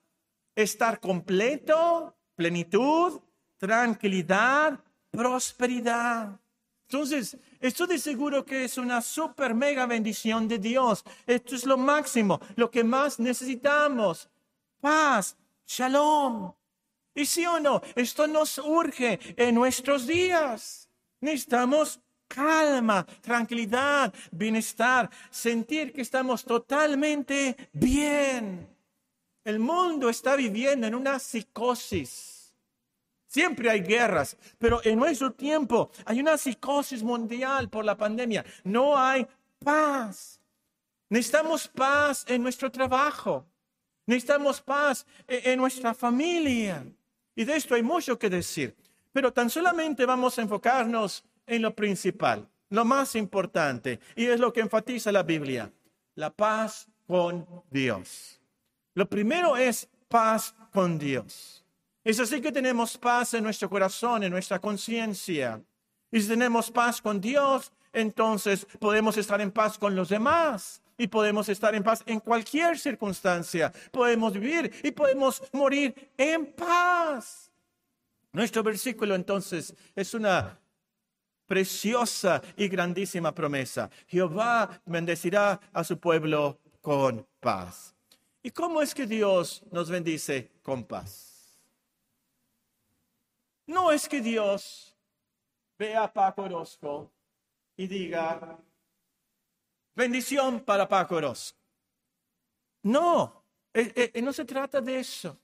estar 0.56 1.00
completo, 1.00 2.16
plenitud, 2.36 3.20
tranquilidad, 3.58 4.80
prosperidad. 5.10 6.40
Entonces, 6.88 7.36
esto 7.60 7.88
de 7.88 7.98
seguro 7.98 8.46
que 8.46 8.66
es 8.66 8.78
una 8.78 9.02
super 9.02 9.56
mega 9.56 9.88
bendición 9.88 10.48
de 10.48 10.60
Dios. 10.60 11.04
Esto 11.26 11.56
es 11.56 11.66
lo 11.66 11.76
máximo, 11.76 12.40
lo 12.56 12.70
que 12.70 12.84
más 12.84 13.20
necesitamos. 13.20 14.30
Paz, 14.80 15.36
shalom. 15.66 16.54
Y 17.16 17.26
sí 17.26 17.46
o 17.46 17.60
no, 17.60 17.82
esto 17.96 18.28
nos 18.28 18.58
urge 18.58 19.20
en 19.38 19.56
nuestros 19.56 20.08
días. 20.08 20.90
Necesitamos 21.22 22.00
calma, 22.28 23.06
tranquilidad, 23.22 24.14
bienestar, 24.32 25.10
sentir 25.30 25.94
que 25.94 26.02
estamos 26.02 26.44
totalmente 26.44 27.70
bien. 27.72 28.68
El 29.44 29.60
mundo 29.60 30.10
está 30.10 30.36
viviendo 30.36 30.88
en 30.88 30.96
una 30.96 31.20
psicosis. 31.20 32.54
Siempre 33.28 33.70
hay 33.70 33.82
guerras, 33.82 34.38
pero 34.58 34.82
en 34.84 34.98
nuestro 34.98 35.32
tiempo 35.32 35.92
hay 36.06 36.20
una 36.20 36.38
psicosis 36.38 37.04
mundial 37.04 37.70
por 37.70 37.84
la 37.84 37.98
pandemia. 37.98 38.46
No 38.64 38.98
hay 38.98 39.28
paz. 39.60 40.40
Necesitamos 41.10 41.68
paz 41.68 42.26
en 42.28 42.42
nuestro 42.42 42.72
trabajo. 42.72 43.46
Necesitamos 44.06 44.62
paz 44.62 45.06
en 45.28 45.58
nuestra 45.60 45.94
familia. 45.94 46.86
Y 47.36 47.46
de 47.46 47.56
esto 47.56 47.76
hay 47.76 47.84
mucho 47.84 48.18
que 48.18 48.30
decir. 48.30 48.76
Pero 49.12 49.32
tan 49.32 49.50
solamente 49.50 50.06
vamos 50.06 50.38
a 50.38 50.42
enfocarnos 50.42 51.24
en 51.46 51.62
lo 51.62 51.76
principal, 51.76 52.48
lo 52.70 52.86
más 52.86 53.16
importante, 53.16 54.00
y 54.16 54.26
es 54.26 54.40
lo 54.40 54.52
que 54.52 54.62
enfatiza 54.62 55.12
la 55.12 55.24
Biblia, 55.24 55.72
la 56.16 56.32
paz 56.32 56.88
con 57.08 57.46
Dios. 57.70 58.42
Lo 58.96 59.08
primero 59.08 59.58
es 59.58 59.88
paz 60.08 60.56
con 60.72 60.98
Dios. 60.98 61.66
Es 62.04 62.20
así 62.20 62.42
que 62.42 62.52
tenemos 62.52 62.98
paz 62.98 63.34
en 63.34 63.44
nuestro 63.44 63.70
corazón, 63.70 64.24
en 64.24 64.32
nuestra 64.32 64.60
conciencia. 64.60 65.62
Y 66.12 66.22
si 66.22 66.28
tenemos 66.28 66.70
paz 66.70 67.02
con 67.02 67.22
Dios, 67.22 67.72
entonces 67.92 68.68
podemos 68.80 69.18
estar 69.18 69.40
en 69.42 69.52
paz 69.52 69.78
con 69.78 69.96
los 69.96 70.10
demás 70.10 70.83
y 71.04 71.08
podemos 71.08 71.50
estar 71.50 71.76
en 71.76 71.84
paz 71.84 72.02
en 72.06 72.22
cualquier 72.22 72.80
circunstancia. 72.80 73.74
Podemos 73.92 74.32
vivir 74.32 74.74
y 74.84 74.92
podemos 74.92 75.44
morir 75.52 76.14
en 76.18 76.54
paz. 76.54 77.52
Nuestro 78.32 78.64
versículo 78.64 79.14
entonces 79.14 79.76
es 79.94 80.14
una 80.14 80.58
preciosa 81.46 82.42
y 82.56 82.70
grandísima 82.70 83.36
promesa. 83.36 83.90
Jehová 84.08 84.82
bendecirá 84.86 85.60
a 85.74 85.84
su 85.84 86.00
pueblo 86.00 86.58
con 86.80 87.28
paz. 87.42 87.94
¿Y 88.42 88.52
cómo 88.52 88.82
es 88.82 88.96
que 88.96 89.06
Dios 89.06 89.62
nos 89.72 89.90
bendice 89.90 90.52
con 90.64 90.86
paz? 90.86 91.60
No 93.68 93.92
es 93.92 94.08
que 94.08 94.22
Dios 94.22 94.96
vea 95.78 96.06
a 96.06 96.14
Paco 96.14 96.44
Orozco 96.44 97.12
y 97.76 97.88
diga, 97.88 98.58
bendición 99.96 100.60
para 100.62 100.88
Paco 100.88 101.16
Orozco. 101.16 101.58
No, 102.84 103.46
eh, 103.74 104.12
eh, 104.14 104.22
no 104.22 104.34
se 104.34 104.46
trata 104.46 104.82
de 104.82 105.00
eso. 105.00 105.38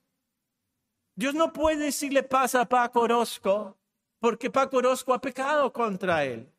Dios 1.14 1.34
no 1.34 1.52
puede 1.52 1.84
decirle 1.84 2.22
paz 2.22 2.54
a 2.54 2.64
Paco 2.64 3.00
Orozco 3.00 3.76
porque 4.18 4.50
Paco 4.50 4.76
Orozco 4.76 5.14
ha 5.14 5.20
pecado 5.20 5.72
contra 5.72 6.24
él. 6.24 6.50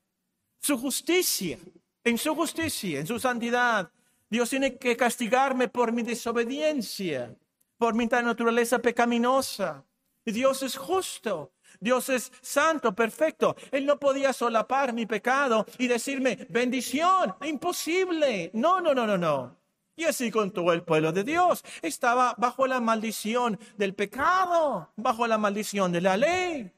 Su 0.60 0.78
justicia, 0.78 1.58
en 2.04 2.18
su 2.18 2.36
justicia, 2.36 3.00
en 3.00 3.08
su 3.08 3.20
santidad, 3.20 3.92
Dios 4.30 4.50
tiene 4.50 4.78
que 4.78 4.96
castigarme 4.98 5.68
por 5.68 5.92
mi 5.92 6.04
desobediencia, 6.04 7.36
por 7.78 7.94
mi 7.94 8.06
naturaleza 8.06 8.80
pecaminosa. 8.80 9.86
Dios 10.26 10.64
es 10.64 10.78
justo, 10.78 11.52
Dios 11.80 12.10
es 12.10 12.32
santo, 12.42 12.94
perfecto. 12.94 13.56
Él 13.72 13.86
no 13.86 14.00
podía 14.00 14.34
solapar 14.34 14.94
mi 14.94 15.06
pecado 15.06 15.66
y 15.78 15.88
decirme, 15.88 16.46
bendición, 16.50 17.36
imposible. 17.44 18.52
No, 18.54 18.82
no, 18.82 18.94
no, 18.94 19.08
no, 19.08 19.18
no. 19.18 19.58
Y 19.96 20.06
así 20.06 20.32
con 20.32 20.52
todo 20.52 20.74
el 20.74 20.84
pueblo 20.84 21.12
de 21.12 21.24
Dios. 21.24 21.64
Estaba 21.82 22.36
bajo 22.38 22.68
la 22.68 22.80
maldición 22.80 23.60
del 23.78 23.94
pecado, 23.94 24.92
bajo 24.96 25.28
la 25.28 25.38
maldición 25.38 25.92
de 25.92 26.02
la 26.02 26.18
ley. 26.18 26.72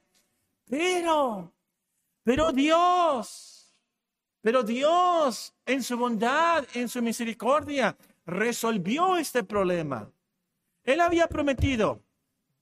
Pero, 0.65 1.53
pero 2.23 2.51
Dios, 2.51 3.73
pero 4.41 4.63
Dios 4.63 5.53
en 5.65 5.84
su 5.84 5.97
bondad, 5.97 6.65
en 6.73 6.89
su 6.89 7.01
misericordia, 7.01 7.95
resolvió 8.25 9.17
este 9.17 9.43
problema. 9.43 10.12
Él 10.84 10.99
había 10.99 11.27
prometido, 11.27 12.01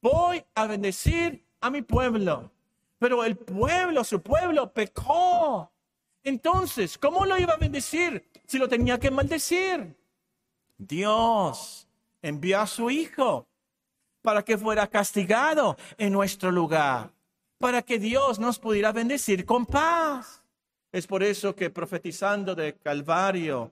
voy 0.02 0.44
a 0.54 0.68
bendecir 0.68 1.46
a 1.62 1.70
mi 1.70 1.82
pueblo, 1.82 2.52
pero 3.00 3.24
el 3.24 3.38
pueblo, 3.38 4.04
su 4.04 4.22
pueblo, 4.22 4.72
pecó. 4.74 5.72
Entonces, 6.24 6.98
¿cómo 6.98 7.26
lo 7.26 7.38
iba 7.38 7.54
a 7.54 7.58
bendecir 7.58 8.30
si 8.46 8.58
lo 8.58 8.68
tenía 8.68 9.00
que 9.00 9.10
maldecir? 9.10 9.96
Dios 10.78 11.88
envió 12.22 12.60
a 12.60 12.68
su 12.68 12.90
Hijo 12.90 13.48
para 14.22 14.44
que 14.44 14.58
fuera 14.58 14.88
castigado 14.88 15.78
en 15.98 16.12
nuestro 16.12 16.52
lugar 16.52 17.12
para 17.62 17.82
que 17.84 18.00
Dios 18.00 18.40
nos 18.40 18.60
pudiera 18.60 18.92
bendecir 18.92 19.46
con 19.46 19.66
paz. 19.66 20.44
Es 20.92 21.08
por 21.08 21.24
eso 21.24 21.56
que 21.56 21.70
profetizando 21.70 22.54
de 22.56 22.76
Calvario, 22.76 23.72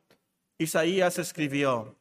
Isaías 0.58 1.18
escribió, 1.18 1.98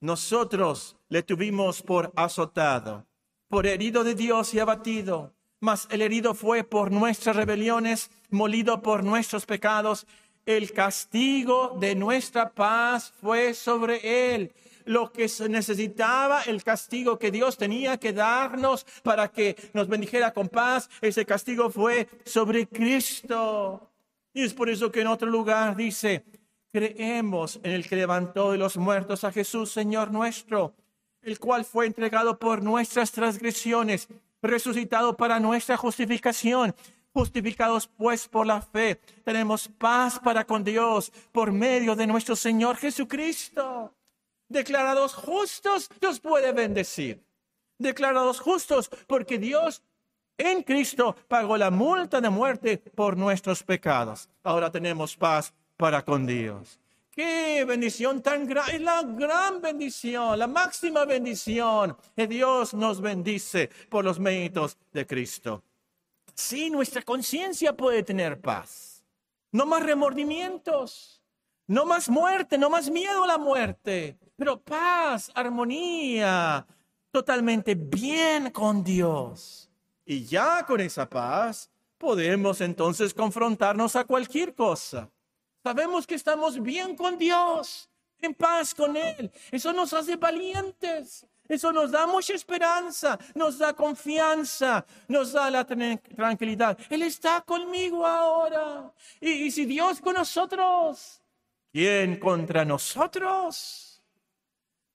nosotros 0.00 0.96
le 1.08 1.22
tuvimos 1.22 1.82
por 1.82 2.12
azotado, 2.16 3.04
por 3.48 3.66
herido 3.66 4.04
de 4.04 4.14
Dios 4.14 4.54
y 4.54 4.58
abatido, 4.58 5.34
mas 5.60 5.88
el 5.90 6.02
herido 6.02 6.34
fue 6.34 6.64
por 6.64 6.90
nuestras 6.90 7.36
rebeliones, 7.36 8.10
molido 8.30 8.82
por 8.82 9.04
nuestros 9.04 9.46
pecados. 9.46 10.06
El 10.44 10.72
castigo 10.72 11.76
de 11.80 11.94
nuestra 11.94 12.52
paz 12.52 13.12
fue 13.20 13.54
sobre 13.54 14.34
él 14.34 14.52
lo 14.86 15.12
que 15.12 15.28
se 15.28 15.48
necesitaba, 15.48 16.42
el 16.42 16.62
castigo 16.62 17.18
que 17.18 17.30
Dios 17.30 17.58
tenía 17.58 17.98
que 17.98 18.12
darnos 18.12 18.86
para 19.02 19.28
que 19.28 19.56
nos 19.74 19.88
bendijera 19.88 20.32
con 20.32 20.48
paz, 20.48 20.88
ese 21.00 21.26
castigo 21.26 21.70
fue 21.70 22.08
sobre 22.24 22.68
Cristo. 22.68 23.90
Y 24.32 24.44
es 24.44 24.54
por 24.54 24.70
eso 24.70 24.90
que 24.90 25.00
en 25.00 25.08
otro 25.08 25.28
lugar 25.28 25.76
dice, 25.76 26.24
creemos 26.72 27.58
en 27.64 27.72
el 27.72 27.88
que 27.88 27.96
levantó 27.96 28.52
de 28.52 28.58
los 28.58 28.76
muertos 28.76 29.24
a 29.24 29.32
Jesús, 29.32 29.72
Señor 29.72 30.12
nuestro, 30.12 30.74
el 31.26 31.40
cual 31.40 31.64
fue 31.64 31.86
entregado 31.86 32.38
por 32.38 32.62
nuestras 32.62 33.10
transgresiones, 33.10 34.08
resucitado 34.40 35.16
para 35.16 35.40
nuestra 35.40 35.76
justificación. 35.76 36.74
Justificados 37.12 37.88
pues 37.88 38.28
por 38.28 38.46
la 38.46 38.62
fe, 38.62 39.00
tenemos 39.24 39.68
paz 39.68 40.20
para 40.20 40.44
con 40.44 40.62
Dios 40.62 41.12
por 41.32 41.50
medio 41.50 41.96
de 41.96 42.06
nuestro 42.06 42.36
Señor 42.36 42.76
Jesucristo. 42.76 43.92
Declarados 44.48 45.14
justos, 45.14 45.90
Dios 46.00 46.20
puede 46.20 46.52
bendecir. 46.52 47.24
Declarados 47.78 48.40
justos 48.40 48.88
porque 49.06 49.38
Dios 49.38 49.82
En 50.38 50.62
Cristo 50.62 51.16
pagó 51.28 51.56
la 51.56 51.70
multa 51.70 52.20
de 52.20 52.28
muerte 52.28 52.76
por 52.94 53.16
nuestros 53.16 53.62
pecados. 53.62 54.28
Ahora 54.42 54.70
tenemos 54.70 55.16
paz 55.16 55.54
para 55.78 56.04
con 56.04 56.26
Dios. 56.26 56.78
Qué 57.16 57.64
bendición 57.64 58.20
tan 58.20 58.46
grande, 58.46 58.78
la 58.78 59.02
gran 59.02 59.62
bendición, 59.62 60.38
la 60.38 60.46
máxima 60.46 61.06
bendición 61.06 61.96
que 62.14 62.26
Dios 62.26 62.74
nos 62.74 63.00
bendice 63.00 63.70
por 63.88 64.04
los 64.04 64.20
méritos 64.20 64.76
de 64.92 65.06
Cristo. 65.06 65.62
Sí, 66.34 66.68
nuestra 66.68 67.00
conciencia 67.00 67.74
puede 67.74 68.02
tener 68.02 68.38
paz. 68.38 69.02
No 69.50 69.64
más 69.64 69.82
remordimientos, 69.82 71.22
no 71.66 71.86
más 71.86 72.10
muerte, 72.10 72.58
no 72.58 72.68
más 72.68 72.90
miedo 72.90 73.24
a 73.24 73.28
la 73.28 73.38
muerte, 73.38 74.18
pero 74.36 74.60
paz, 74.60 75.32
armonía, 75.34 76.66
totalmente 77.10 77.74
bien 77.74 78.50
con 78.50 78.84
Dios. 78.84 79.70
Y 80.04 80.26
ya 80.26 80.66
con 80.66 80.82
esa 80.82 81.08
paz 81.08 81.70
podemos 81.96 82.60
entonces 82.60 83.14
confrontarnos 83.14 83.96
a 83.96 84.04
cualquier 84.04 84.54
cosa. 84.54 85.10
Sabemos 85.66 86.06
que 86.06 86.14
estamos 86.14 86.62
bien 86.62 86.94
con 86.94 87.18
Dios, 87.18 87.90
en 88.20 88.32
paz 88.34 88.72
con 88.72 88.96
Él. 88.96 89.32
Eso 89.50 89.72
nos 89.72 89.92
hace 89.92 90.14
valientes. 90.14 91.26
Eso 91.48 91.72
nos 91.72 91.90
da 91.90 92.06
mucha 92.06 92.34
esperanza, 92.34 93.18
nos 93.34 93.58
da 93.58 93.72
confianza, 93.72 94.86
nos 95.08 95.32
da 95.32 95.50
la 95.50 95.64
tranquilidad. 95.64 96.78
Él 96.88 97.02
está 97.02 97.40
conmigo 97.40 98.06
ahora. 98.06 98.92
Y, 99.20 99.50
si 99.50 99.64
Dios 99.64 100.00
con 100.00 100.14
nosotros, 100.14 101.20
¿quién 101.72 102.20
contra 102.20 102.64
nosotros? 102.64 104.00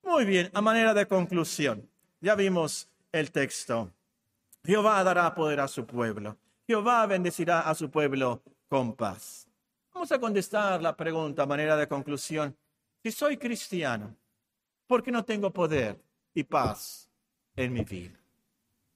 Muy 0.04 0.24
bien, 0.24 0.50
a 0.54 0.62
manera 0.62 0.94
de 0.94 1.06
conclusión, 1.06 1.86
ya 2.22 2.34
vimos 2.36 2.88
el 3.12 3.30
texto. 3.34 3.92
Jehová 4.64 5.04
dará 5.04 5.36
poder 5.36 5.60
a 5.60 5.68
su 5.68 5.86
pueblo. 5.86 6.38
Jehová 6.66 7.06
bendecirá 7.08 7.60
a 7.60 7.76
su 7.76 7.92
pueblo 7.92 8.42
con 8.70 8.96
paz. 8.96 9.51
Vamos 9.94 10.12
a 10.12 10.20
contestar 10.20 10.82
la 10.82 10.96
pregunta 10.96 11.44
a 11.44 11.46
manera 11.46 11.76
de 11.76 11.88
conclusión. 11.88 12.56
Si 13.04 13.12
soy 13.12 13.38
cristiano, 13.38 14.16
¿por 14.88 15.04
qué 15.04 15.12
no 15.12 15.26
tengo 15.26 15.52
poder 15.52 16.02
y 16.34 16.44
paz 16.44 17.10
en 17.56 17.74
mi 17.74 17.84
vida? 17.84 18.18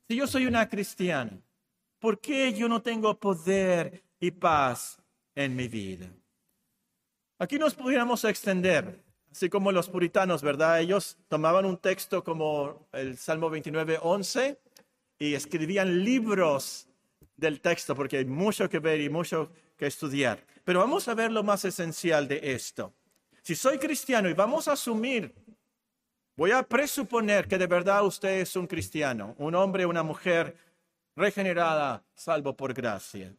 Si 0.07 0.15
yo 0.15 0.25
soy 0.25 0.45
una 0.45 0.69
cristiana, 0.69 1.37
¿por 1.99 2.19
qué 2.19 2.53
yo 2.53 2.69
no 2.69 2.81
tengo 2.81 3.19
poder 3.19 4.03
y 4.19 4.31
paz 4.31 4.97
en 5.35 5.55
mi 5.55 5.67
vida? 5.67 6.07
Aquí 7.39 7.59
nos 7.59 7.73
pudiéramos 7.73 8.23
extender, 8.23 9.03
así 9.29 9.49
como 9.49 9.73
los 9.73 9.89
puritanos, 9.89 10.41
¿verdad? 10.41 10.79
Ellos 10.79 11.17
tomaban 11.27 11.65
un 11.65 11.77
texto 11.77 12.23
como 12.23 12.87
el 12.93 13.17
Salmo 13.17 13.49
29, 13.49 13.99
11 14.01 14.57
y 15.19 15.33
escribían 15.33 16.05
libros 16.05 16.87
del 17.35 17.59
texto 17.59 17.95
porque 17.95 18.17
hay 18.17 18.25
mucho 18.25 18.69
que 18.69 18.79
ver 18.79 19.01
y 19.01 19.09
mucho 19.09 19.51
que 19.77 19.87
estudiar. 19.87 20.43
Pero 20.63 20.79
vamos 20.79 21.07
a 21.07 21.13
ver 21.13 21.31
lo 21.31 21.43
más 21.43 21.65
esencial 21.65 22.27
de 22.27 22.39
esto. 22.53 22.93
Si 23.41 23.55
soy 23.55 23.77
cristiano 23.77 24.29
y 24.29 24.33
vamos 24.33 24.67
a 24.67 24.73
asumir, 24.73 25.33
voy 26.35 26.51
a 26.51 26.63
presuponer 26.63 27.47
que 27.47 27.57
de 27.57 27.67
verdad 27.67 28.05
usted 28.05 28.39
es 28.39 28.55
un 28.55 28.67
cristiano, 28.67 29.35
un 29.37 29.53
hombre, 29.55 29.85
una 29.85 30.03
mujer 30.03 30.57
regenerada, 31.15 32.03
salvo 32.15 32.55
por 32.55 32.73
gracia. 32.73 33.35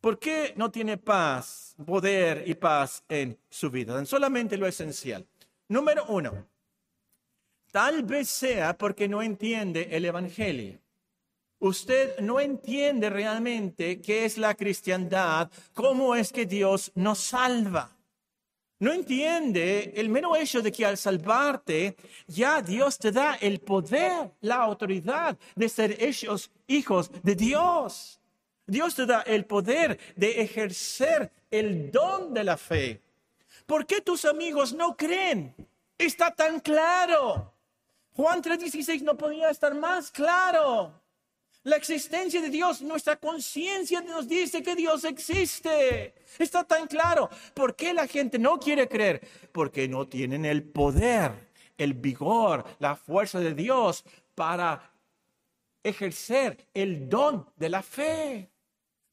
¿Por 0.00 0.18
qué 0.18 0.54
no 0.56 0.70
tiene 0.70 0.96
paz, 0.96 1.74
poder 1.84 2.42
y 2.46 2.54
paz 2.54 3.04
en 3.08 3.38
su 3.48 3.70
vida? 3.70 4.04
solamente 4.06 4.56
lo 4.56 4.66
esencial. 4.66 5.26
Número 5.68 6.04
uno, 6.06 6.48
tal 7.70 8.02
vez 8.02 8.28
sea 8.28 8.76
porque 8.76 9.08
no 9.08 9.22
entiende 9.22 9.88
el 9.92 10.04
Evangelio 10.04 10.80
usted 11.60 12.18
no 12.18 12.40
entiende 12.40 13.08
realmente 13.08 14.00
qué 14.00 14.24
es 14.24 14.36
la 14.36 14.54
cristiandad, 14.54 15.50
cómo 15.72 16.16
es 16.16 16.32
que 16.32 16.46
Dios 16.46 16.90
nos 16.94 17.18
salva. 17.20 17.96
No 18.80 18.92
entiende 18.92 19.92
el 19.94 20.08
mero 20.08 20.34
hecho 20.34 20.62
de 20.62 20.72
que 20.72 20.86
al 20.86 20.96
salvarte 20.96 21.96
ya 22.26 22.62
Dios 22.62 22.98
te 22.98 23.12
da 23.12 23.34
el 23.34 23.60
poder, 23.60 24.32
la 24.40 24.56
autoridad 24.56 25.38
de 25.54 25.68
ser 25.68 26.02
hechos 26.02 26.50
hijos 26.66 27.10
de 27.22 27.34
Dios. 27.34 28.20
Dios 28.66 28.94
te 28.94 29.04
da 29.04 29.20
el 29.22 29.44
poder 29.44 29.98
de 30.16 30.40
ejercer 30.40 31.30
el 31.50 31.90
don 31.90 32.32
de 32.32 32.42
la 32.42 32.56
fe. 32.56 33.02
¿Por 33.66 33.84
qué 33.84 34.00
tus 34.00 34.24
amigos 34.24 34.72
no 34.72 34.96
creen? 34.96 35.54
Está 35.98 36.34
tan 36.34 36.60
claro. 36.60 37.52
Juan 38.14 38.42
3:16 38.42 39.02
no 39.02 39.14
podía 39.14 39.50
estar 39.50 39.74
más 39.74 40.10
claro. 40.10 40.99
La 41.64 41.76
existencia 41.76 42.40
de 42.40 42.48
Dios, 42.48 42.80
nuestra 42.80 43.16
conciencia 43.16 44.00
nos 44.00 44.26
dice 44.26 44.62
que 44.62 44.74
Dios 44.74 45.04
existe. 45.04 46.14
Está 46.38 46.64
tan 46.64 46.86
claro. 46.86 47.28
¿Por 47.52 47.76
qué 47.76 47.92
la 47.92 48.06
gente 48.06 48.38
no 48.38 48.58
quiere 48.58 48.88
creer? 48.88 49.20
Porque 49.52 49.86
no 49.86 50.08
tienen 50.08 50.46
el 50.46 50.62
poder, 50.62 51.32
el 51.76 51.92
vigor, 51.92 52.64
la 52.78 52.96
fuerza 52.96 53.40
de 53.40 53.52
Dios 53.54 54.04
para 54.34 54.90
ejercer 55.82 56.66
el 56.72 57.08
don 57.08 57.46
de 57.56 57.68
la 57.68 57.82
fe 57.82 58.49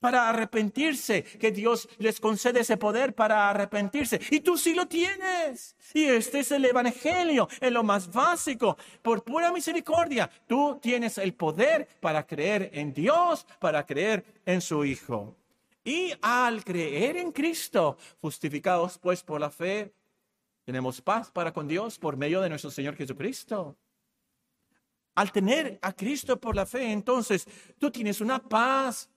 para 0.07 0.29
arrepentirse, 0.29 1.21
que 1.21 1.51
Dios 1.51 1.89
les 1.97 2.21
concede 2.21 2.61
ese 2.61 2.77
poder 2.77 3.13
para 3.13 3.49
arrepentirse. 3.49 4.21
Y 4.31 4.39
tú 4.39 4.57
sí 4.57 4.73
lo 4.73 4.87
tienes. 4.87 5.75
Y 5.93 6.05
este 6.05 6.39
es 6.39 6.51
el 6.53 6.63
Evangelio, 6.63 7.49
en 7.59 7.73
lo 7.73 7.83
más 7.83 8.09
básico. 8.09 8.77
Por 9.01 9.25
pura 9.25 9.51
misericordia, 9.51 10.29
tú 10.47 10.79
tienes 10.81 11.17
el 11.17 11.33
poder 11.33 11.89
para 11.99 12.25
creer 12.25 12.69
en 12.71 12.93
Dios, 12.93 13.45
para 13.59 13.85
creer 13.85 14.23
en 14.45 14.61
su 14.61 14.85
Hijo. 14.85 15.35
Y 15.83 16.13
al 16.21 16.63
creer 16.63 17.17
en 17.17 17.33
Cristo, 17.33 17.97
justificados 18.21 18.97
pues 18.97 19.21
por 19.21 19.41
la 19.41 19.49
fe, 19.49 19.91
tenemos 20.63 21.01
paz 21.01 21.29
para 21.31 21.51
con 21.51 21.67
Dios 21.67 21.99
por 21.99 22.15
medio 22.15 22.39
de 22.39 22.47
nuestro 22.47 22.71
Señor 22.71 22.95
Jesucristo. 22.95 23.75
Al 25.15 25.33
tener 25.33 25.79
a 25.81 25.91
Cristo 25.91 26.39
por 26.39 26.55
la 26.55 26.65
fe, 26.65 26.93
entonces 26.93 27.45
tú 27.77 27.91
tienes 27.91 28.21
una 28.21 28.39
paz 28.39 29.09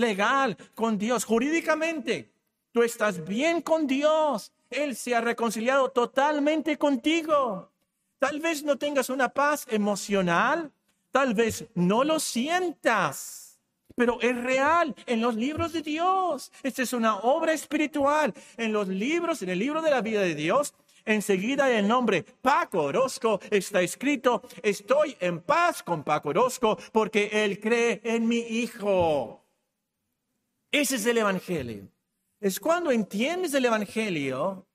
legal 0.00 0.56
con 0.74 0.98
Dios, 0.98 1.24
jurídicamente. 1.24 2.30
Tú 2.72 2.82
estás 2.82 3.24
bien 3.24 3.62
con 3.62 3.86
Dios. 3.86 4.52
Él 4.70 4.96
se 4.96 5.14
ha 5.14 5.20
reconciliado 5.20 5.90
totalmente 5.90 6.76
contigo. 6.76 7.70
Tal 8.18 8.40
vez 8.40 8.62
no 8.62 8.76
tengas 8.76 9.10
una 9.10 9.28
paz 9.28 9.66
emocional, 9.70 10.72
tal 11.10 11.34
vez 11.34 11.66
no 11.74 12.02
lo 12.04 12.18
sientas, 12.18 13.58
pero 13.94 14.20
es 14.20 14.36
real 14.36 14.94
en 15.06 15.20
los 15.20 15.36
libros 15.36 15.72
de 15.72 15.82
Dios. 15.82 16.50
Esta 16.62 16.82
es 16.82 16.92
una 16.92 17.16
obra 17.16 17.52
espiritual. 17.52 18.34
En 18.56 18.72
los 18.72 18.88
libros, 18.88 19.42
en 19.42 19.50
el 19.50 19.58
libro 19.58 19.82
de 19.82 19.90
la 19.90 20.00
vida 20.00 20.20
de 20.20 20.34
Dios, 20.34 20.74
enseguida 21.04 21.70
el 21.70 21.86
nombre 21.86 22.24
Paco 22.42 22.82
Orozco 22.82 23.40
está 23.50 23.80
escrito, 23.80 24.42
estoy 24.62 25.16
en 25.20 25.40
paz 25.40 25.82
con 25.82 26.04
Paco 26.04 26.30
Orozco 26.30 26.78
porque 26.92 27.30
él 27.32 27.60
cree 27.60 28.00
en 28.04 28.26
mi 28.26 28.38
hijo. 28.38 29.45
Ese 30.70 30.96
es 30.96 31.06
el 31.06 31.18
Evangelio. 31.18 31.88
Es 32.40 32.60
cuando 32.60 32.90
entiendes 32.90 33.54
el 33.54 33.64
Evangelio 33.64 34.66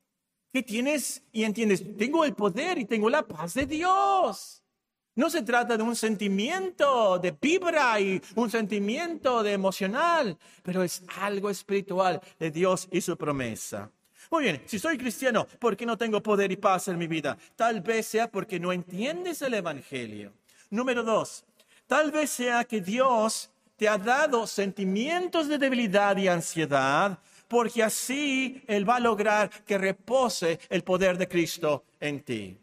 que 0.51 0.63
tienes 0.63 1.23
y 1.31 1.43
entiendes, 1.43 1.97
tengo 1.97 2.25
el 2.25 2.33
poder 2.33 2.77
y 2.77 2.85
tengo 2.85 3.09
la 3.09 3.21
paz 3.21 3.53
de 3.53 3.65
Dios. 3.65 4.61
No 5.13 5.29
se 5.29 5.43
trata 5.43 5.75
de 5.75 5.83
un 5.83 5.95
sentimiento 5.95 7.19
de 7.19 7.31
vibra 7.31 7.99
y 7.99 8.21
un 8.35 8.49
sentimiento 8.49 9.43
de 9.43 9.53
emocional, 9.53 10.37
pero 10.63 10.83
es 10.83 11.03
algo 11.19 11.49
espiritual 11.49 12.21
de 12.39 12.49
Dios 12.49 12.87
y 12.91 13.01
su 13.01 13.17
promesa. 13.17 13.91
Muy 14.29 14.43
bien, 14.43 14.61
si 14.65 14.79
soy 14.79 14.97
cristiano, 14.97 15.45
¿por 15.59 15.75
qué 15.75 15.85
no 15.85 15.97
tengo 15.97 16.23
poder 16.23 16.51
y 16.51 16.55
paz 16.55 16.87
en 16.87 16.97
mi 16.97 17.07
vida? 17.07 17.37
Tal 17.55 17.81
vez 17.81 18.07
sea 18.07 18.31
porque 18.31 18.59
no 18.59 18.71
entiendes 18.71 19.41
el 19.41 19.53
Evangelio. 19.53 20.31
Número 20.69 21.03
dos, 21.03 21.43
tal 21.87 22.11
vez 22.11 22.29
sea 22.29 22.63
que 22.63 22.79
Dios 22.79 23.51
te 23.81 23.89
ha 23.89 23.97
dado 23.97 24.45
sentimientos 24.45 25.47
de 25.47 25.57
debilidad 25.57 26.15
y 26.15 26.27
ansiedad, 26.27 27.17
porque 27.47 27.81
así 27.81 28.61
Él 28.67 28.87
va 28.87 28.97
a 28.97 28.99
lograr 28.99 29.49
que 29.63 29.75
repose 29.75 30.59
el 30.69 30.83
poder 30.83 31.17
de 31.17 31.27
Cristo 31.27 31.85
en 31.99 32.21
ti. 32.21 32.59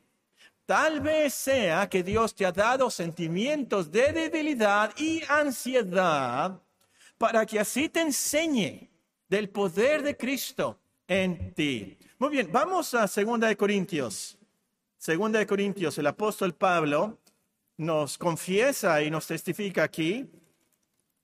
Tal 0.65 1.01
vez 1.01 1.35
sea 1.35 1.89
que 1.89 2.05
Dios 2.05 2.37
te 2.37 2.47
ha 2.47 2.53
dado 2.53 2.89
sentimientos 2.89 3.91
de 3.91 4.13
debilidad 4.13 4.97
y 4.97 5.21
ansiedad 5.29 6.63
para 7.19 7.45
que 7.45 7.59
así 7.59 7.89
te 7.89 8.03
enseñe 8.03 8.89
del 9.29 9.49
poder 9.49 10.05
de 10.05 10.17
Cristo 10.17 10.79
en 11.09 11.53
ti. 11.53 11.99
Muy 12.21 12.31
bien, 12.31 12.49
vamos 12.53 12.95
a 12.95 13.09
2 13.09 13.41
de 13.41 13.57
Corintios. 13.57 14.39
2 15.05 15.33
de 15.33 15.47
Corintios, 15.49 15.99
el 15.99 16.07
apóstol 16.07 16.55
Pablo 16.55 17.19
nos 17.77 18.17
confiesa 18.17 19.03
y 19.03 19.11
nos 19.11 19.27
testifica 19.27 19.83
aquí 19.83 20.31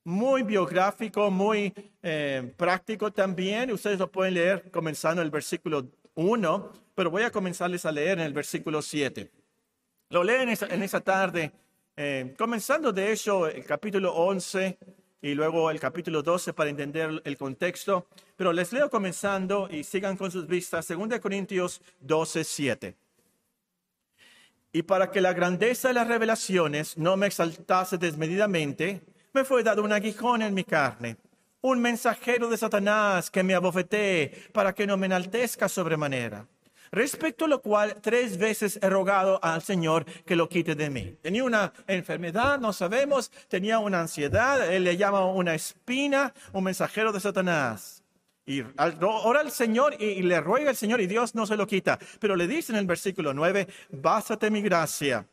muy 0.04 0.42
biográfico, 0.42 1.30
muy 1.30 1.72
eh, 2.02 2.52
práctico 2.56 3.12
también. 3.12 3.72
Ustedes 3.72 3.98
lo 3.98 4.10
pueden 4.10 4.34
leer 4.34 4.70
comenzando 4.70 5.22
en 5.22 5.26
el 5.26 5.30
versículo 5.30 5.88
1, 6.14 6.72
pero 6.94 7.10
voy 7.10 7.22
a 7.22 7.30
comenzarles 7.30 7.84
a 7.86 7.92
leer 7.92 8.18
en 8.18 8.26
el 8.26 8.32
versículo 8.32 8.82
7. 8.82 9.30
Lo 10.10 10.22
leen 10.22 10.48
en 10.48 10.82
esa, 10.82 11.00
tarde 11.00 11.52
Eh, 11.96 12.34
comenzando 12.36 12.92
de 12.92 13.12
hecho 13.12 13.46
el 13.46 13.64
capítulo 13.64 14.12
11 14.12 14.76
y 15.22 15.32
luego 15.34 15.70
el 15.70 15.78
capítulo 15.78 16.24
12 16.24 16.52
para 16.52 16.68
entender 16.68 17.22
el 17.24 17.36
contexto, 17.36 18.08
pero 18.36 18.52
les 18.52 18.72
leo 18.72 18.90
comenzando 18.90 19.68
y 19.70 19.84
sigan 19.84 20.16
con 20.16 20.30
sus 20.32 20.46
vistas, 20.48 20.88
2 20.88 21.20
Corintios 21.20 21.80
12, 22.00 22.42
7. 22.42 22.96
Y 24.72 24.82
para 24.82 25.12
que 25.12 25.20
la 25.20 25.32
grandeza 25.32 25.88
de 25.88 25.94
las 25.94 26.08
revelaciones 26.08 26.98
no 26.98 27.16
me 27.16 27.28
exaltase 27.28 27.96
desmedidamente, 27.96 29.02
me 29.34 29.44
fue 29.44 29.64
dado 29.64 29.82
un 29.82 29.92
aguijón 29.92 30.42
en 30.42 30.54
mi 30.54 30.64
carne, 30.64 31.16
un 31.60 31.80
mensajero 31.80 32.48
de 32.48 32.56
Satanás 32.56 33.30
que 33.30 33.42
me 33.42 33.54
abofetee 33.54 34.48
para 34.52 34.72
que 34.72 34.86
no 34.86 34.96
me 34.96 35.06
enaltezca 35.06 35.68
sobremanera 35.68 36.46
respecto 36.92 37.46
a 37.46 37.48
lo 37.48 37.60
cual 37.60 37.96
tres 38.00 38.38
veces 38.38 38.78
he 38.80 38.88
rogado 38.88 39.40
al 39.42 39.62
Señor 39.62 40.04
que 40.24 40.36
lo 40.36 40.48
quite 40.48 40.76
de 40.76 40.90
mí. 40.90 41.16
Tenía 41.20 41.42
una 41.42 41.72
enfermedad, 41.88 42.60
no 42.60 42.72
sabemos, 42.72 43.32
tenía 43.48 43.80
una 43.80 44.00
ansiedad, 44.00 44.72
él 44.72 44.84
le 44.84 44.96
llama 44.96 45.26
una 45.26 45.54
espina, 45.54 46.32
un 46.52 46.62
mensajero 46.62 47.12
de 47.12 47.18
Satanás. 47.18 48.04
Y 48.46 48.62
ora 49.00 49.40
al 49.40 49.50
Señor 49.50 49.96
y, 50.00 50.22
le 50.22 50.40
ruega 50.40 50.70
al 50.70 50.76
Señor 50.76 51.00
y 51.00 51.08
Dios 51.08 51.34
no 51.34 51.46
se 51.46 51.56
lo 51.56 51.66
quita. 51.66 51.98
Pero 52.20 52.36
le 52.36 52.46
dice 52.46 52.70
en 52.70 52.78
el 52.78 52.86
versículo 52.86 53.34
9, 53.34 53.66
bástate 53.90 54.50
mi 54.50 54.62
gracia. 54.62 55.26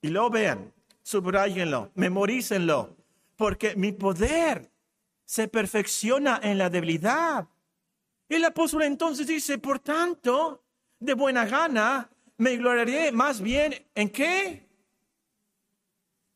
Y 0.00 0.08
lo 0.08 0.30
vean, 0.30 0.72
subrayenlo, 1.02 1.90
memorícenlo, 1.94 2.96
porque 3.42 3.74
mi 3.74 3.90
poder 3.90 4.70
se 5.24 5.48
perfecciona 5.48 6.38
en 6.44 6.58
la 6.58 6.70
debilidad. 6.70 7.48
El 8.28 8.44
apóstol 8.44 8.84
entonces 8.84 9.26
dice, 9.26 9.58
por 9.58 9.80
tanto, 9.80 10.62
de 11.00 11.14
buena 11.14 11.44
gana, 11.44 12.08
me 12.36 12.56
gloriaré 12.56 13.10
más 13.10 13.40
bien 13.40 13.74
en 13.96 14.10
qué? 14.10 14.68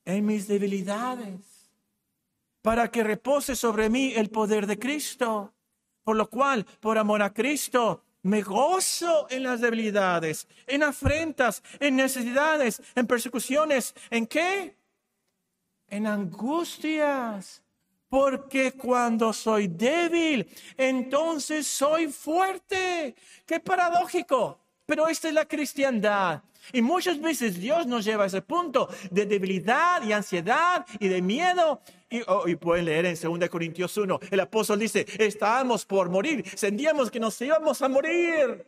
En 0.04 0.26
mis 0.26 0.48
debilidades, 0.48 1.70
para 2.60 2.90
que 2.90 3.04
repose 3.04 3.54
sobre 3.54 3.88
mí 3.88 4.12
el 4.16 4.28
poder 4.28 4.66
de 4.66 4.76
Cristo. 4.76 5.54
Por 6.02 6.16
lo 6.16 6.28
cual, 6.28 6.66
por 6.80 6.98
amor 6.98 7.22
a 7.22 7.32
Cristo, 7.32 8.02
me 8.22 8.42
gozo 8.42 9.28
en 9.30 9.44
las 9.44 9.60
debilidades, 9.60 10.48
en 10.66 10.82
afrentas, 10.82 11.62
en 11.78 11.94
necesidades, 11.94 12.82
en 12.96 13.06
persecuciones. 13.06 13.94
¿En 14.10 14.26
qué? 14.26 14.76
En 15.88 16.06
angustias. 16.06 17.62
Porque 18.08 18.72
cuando 18.72 19.32
soy 19.32 19.66
débil, 19.66 20.46
entonces 20.76 21.66
soy 21.66 22.08
fuerte. 22.08 23.14
Qué 23.44 23.60
paradójico. 23.60 24.58
Pero 24.86 25.08
esta 25.08 25.28
es 25.28 25.34
la 25.34 25.44
cristiandad. 25.44 26.42
Y 26.72 26.82
muchas 26.82 27.20
veces 27.20 27.58
Dios 27.58 27.86
nos 27.86 28.04
lleva 28.04 28.24
a 28.24 28.26
ese 28.26 28.42
punto 28.42 28.88
de 29.10 29.26
debilidad 29.26 30.02
y 30.02 30.12
ansiedad 30.12 30.86
y 30.98 31.08
de 31.08 31.22
miedo. 31.22 31.80
Y, 32.08 32.22
oh, 32.28 32.44
pueden 32.60 32.84
leer 32.84 33.06
en 33.06 33.16
2 33.20 33.48
Corintios 33.48 33.96
1, 33.96 34.20
el 34.30 34.40
apóstol 34.40 34.78
dice, 34.78 35.04
estábamos 35.18 35.84
por 35.84 36.08
morir, 36.08 36.44
sentíamos 36.56 37.10
que 37.10 37.18
nos 37.18 37.40
íbamos 37.40 37.82
a 37.82 37.88
morir. 37.88 38.64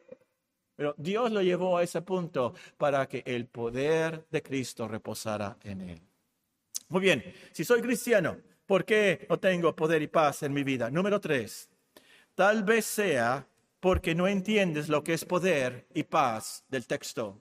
Pero 0.75 0.95
Dios 0.97 1.31
lo 1.33 1.43
llevó 1.43 1.79
a 1.79 1.83
ese 1.83 2.03
punto 2.03 2.55
para 2.77 3.07
que 3.09 3.23
el 3.27 3.47
poder 3.47 4.27
de 4.31 4.43
Cristo 4.43 4.87
reposara 4.87 5.57
en 5.65 5.81
él. 5.83 6.08
Muy 6.89 7.01
bien, 7.01 7.23
si 7.53 7.65
soy 7.65 7.81
cristiano, 7.81 8.39
¿Por 8.69 8.85
qué 8.85 9.27
no 9.31 9.39
tengo 9.39 9.75
poder 9.75 10.03
y 10.03 10.09
paz 10.09 10.43
en 10.43 10.53
mi 10.53 10.63
vida? 10.63 10.91
Número 10.91 11.19
tres, 11.19 11.71
tal 12.35 12.63
vez 12.65 12.85
sea 12.85 13.47
porque 13.81 14.15
no 14.15 14.29
entiendes 14.29 14.91
lo 14.91 15.03
que 15.03 15.15
es 15.15 15.25
poder 15.25 15.87
y 15.95 16.03
paz 16.03 16.65
del 16.69 16.87
texto. 16.87 17.41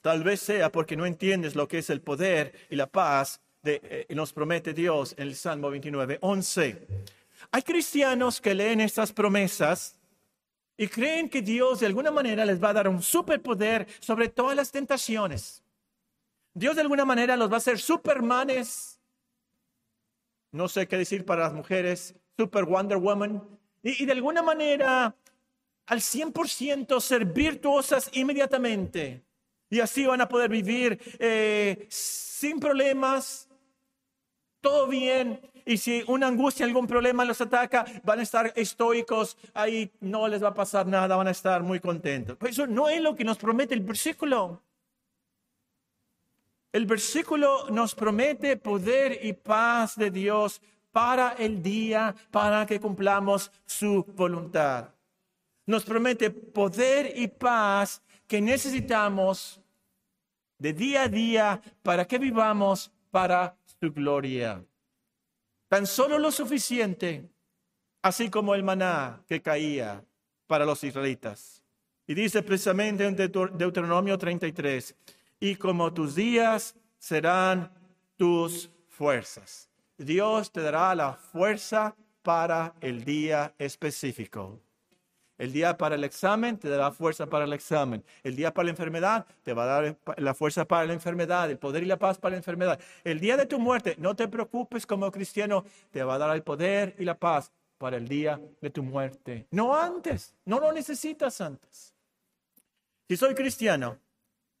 Tal 0.00 0.22
vez 0.22 0.38
sea 0.38 0.70
porque 0.70 0.96
no 0.96 1.04
entiendes 1.04 1.56
lo 1.56 1.66
que 1.66 1.78
es 1.78 1.90
el 1.90 2.00
poder 2.00 2.52
y 2.70 2.76
la 2.76 2.86
paz 2.86 3.40
de 3.60 4.06
eh, 4.08 4.14
nos 4.14 4.32
promete 4.32 4.72
Dios 4.72 5.16
en 5.18 5.26
el 5.26 5.34
Salmo 5.34 5.68
29, 5.68 6.18
11. 6.20 6.86
Hay 7.50 7.62
cristianos 7.62 8.40
que 8.40 8.54
leen 8.54 8.80
estas 8.80 9.12
promesas 9.12 9.98
y 10.76 10.86
creen 10.86 11.28
que 11.28 11.42
Dios 11.42 11.80
de 11.80 11.86
alguna 11.86 12.12
manera 12.12 12.46
les 12.46 12.62
va 12.62 12.68
a 12.68 12.74
dar 12.74 12.86
un 12.86 13.02
superpoder 13.02 13.88
sobre 13.98 14.28
todas 14.28 14.54
las 14.54 14.70
tentaciones. 14.70 15.64
Dios 16.58 16.76
de 16.76 16.82
alguna 16.82 17.04
manera 17.04 17.36
los 17.36 17.50
va 17.50 17.54
a 17.54 17.58
hacer 17.58 17.78
supermanes 17.78 18.98
no 20.50 20.68
sé 20.68 20.88
qué 20.88 20.96
decir 20.96 21.24
para 21.24 21.44
las 21.44 21.52
mujeres, 21.52 22.14
Super 22.36 22.64
Wonder 22.64 22.98
Woman, 22.98 23.42
y, 23.82 24.04
de 24.04 24.12
alguna 24.12 24.42
manera 24.42 25.14
al 25.86 26.00
100% 26.00 27.00
ser 27.00 27.24
virtuosas 27.24 28.10
inmediatamente. 28.12 29.24
Y 29.70 29.80
así 29.80 30.06
van 30.06 30.20
a 30.20 30.28
poder 30.28 30.50
vivir 30.50 30.98
eh, 31.18 31.86
sin 31.90 32.60
problemas, 32.60 33.48
todo 34.60 34.86
bien. 34.86 35.40
Y 35.64 35.76
si 35.76 36.02
una 36.08 36.26
angustia, 36.26 36.66
algún 36.66 36.86
problema 36.86 37.24
los 37.24 37.40
ataca, 37.40 37.84
van 38.04 38.20
a 38.20 38.22
estar 38.22 38.52
estoicos, 38.56 39.36
ahí 39.54 39.90
no 40.00 40.28
les 40.28 40.42
va 40.42 40.48
a 40.48 40.54
pasar 40.54 40.86
nada, 40.86 41.16
van 41.16 41.28
a 41.28 41.32
estar 41.32 41.62
muy 41.62 41.80
contentos. 41.80 42.36
Pero 42.38 42.50
eso 42.50 42.66
no 42.66 42.88
es 42.88 43.00
lo 43.00 43.14
que 43.14 43.24
nos 43.24 43.38
promete 43.38 43.74
el 43.74 43.80
versículo. 43.80 44.62
El 46.72 46.86
versículo 46.86 47.70
nos 47.70 47.94
promete 47.94 48.56
poder 48.56 49.20
y 49.22 49.32
paz 49.32 49.96
de 49.96 50.10
Dios 50.10 50.60
para 50.92 51.32
el 51.32 51.62
día, 51.62 52.14
para 52.30 52.66
que 52.66 52.80
cumplamos 52.80 53.50
su 53.64 54.04
voluntad. 54.14 54.90
Nos 55.66 55.84
promete 55.84 56.30
poder 56.30 57.12
y 57.16 57.28
paz 57.28 58.02
que 58.26 58.40
necesitamos 58.40 59.60
de 60.58 60.72
día 60.72 61.04
a 61.04 61.08
día 61.08 61.62
para 61.82 62.06
que 62.06 62.18
vivamos 62.18 62.90
para 63.10 63.56
su 63.80 63.90
gloria. 63.92 64.62
Tan 65.68 65.86
solo 65.86 66.18
lo 66.18 66.30
suficiente, 66.30 67.28
así 68.02 68.30
como 68.30 68.54
el 68.54 68.62
maná 68.62 69.22
que 69.26 69.40
caía 69.40 70.04
para 70.46 70.64
los 70.64 70.82
israelitas. 70.84 71.62
Y 72.06 72.14
dice 72.14 72.42
precisamente 72.42 73.06
en 73.06 73.14
Deuteronomio 73.14 74.16
33, 74.16 74.94
y 75.40 75.56
como 75.56 75.92
tus 75.92 76.14
días 76.14 76.74
serán 76.98 77.70
tus 78.16 78.70
fuerzas. 78.88 79.68
Dios 79.96 80.52
te 80.52 80.60
dará 80.60 80.94
la 80.94 81.14
fuerza 81.14 81.94
para 82.22 82.74
el 82.80 83.04
día 83.04 83.54
específico. 83.58 84.60
El 85.38 85.52
día 85.52 85.78
para 85.78 85.94
el 85.94 86.02
examen 86.02 86.58
te 86.58 86.68
dará 86.68 86.90
fuerza 86.90 87.26
para 87.26 87.44
el 87.44 87.52
examen. 87.52 88.04
El 88.24 88.34
día 88.34 88.52
para 88.52 88.64
la 88.64 88.70
enfermedad 88.70 89.26
te 89.44 89.54
va 89.54 89.62
a 89.62 89.66
dar 89.66 89.96
la 90.16 90.34
fuerza 90.34 90.64
para 90.64 90.84
la 90.84 90.92
enfermedad, 90.92 91.48
el 91.48 91.58
poder 91.58 91.84
y 91.84 91.86
la 91.86 91.96
paz 91.96 92.18
para 92.18 92.32
la 92.32 92.38
enfermedad. 92.38 92.80
El 93.04 93.20
día 93.20 93.36
de 93.36 93.46
tu 93.46 93.60
muerte, 93.60 93.94
no 93.98 94.16
te 94.16 94.26
preocupes 94.26 94.84
como 94.84 95.12
cristiano, 95.12 95.64
te 95.92 96.02
va 96.02 96.14
a 96.14 96.18
dar 96.18 96.34
el 96.34 96.42
poder 96.42 96.96
y 96.98 97.04
la 97.04 97.16
paz 97.16 97.52
para 97.78 97.96
el 97.96 98.08
día 98.08 98.40
de 98.60 98.70
tu 98.70 98.82
muerte. 98.82 99.46
No 99.52 99.76
antes, 99.76 100.34
no 100.44 100.58
lo 100.58 100.72
necesitas 100.72 101.40
antes. 101.40 101.94
Si 103.08 103.16
soy 103.16 103.34
cristiano, 103.36 103.96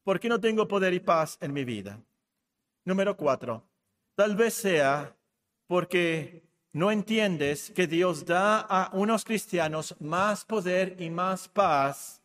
¿Por 0.08 0.18
qué 0.18 0.30
no 0.30 0.40
tengo 0.40 0.66
poder 0.66 0.94
y 0.94 1.00
paz 1.00 1.36
en 1.38 1.52
mi 1.52 1.66
vida? 1.66 2.00
Número 2.86 3.14
cuatro, 3.14 3.62
tal 4.14 4.36
vez 4.36 4.54
sea 4.54 5.14
porque 5.66 6.48
no 6.72 6.90
entiendes 6.90 7.70
que 7.72 7.86
Dios 7.86 8.24
da 8.24 8.60
a 8.60 8.88
unos 8.94 9.22
cristianos 9.22 9.94
más 10.00 10.46
poder 10.46 10.96
y 10.98 11.10
más 11.10 11.46
paz 11.46 12.22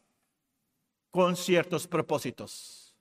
con 1.12 1.36
ciertos 1.36 1.86
propósitos. 1.86 2.96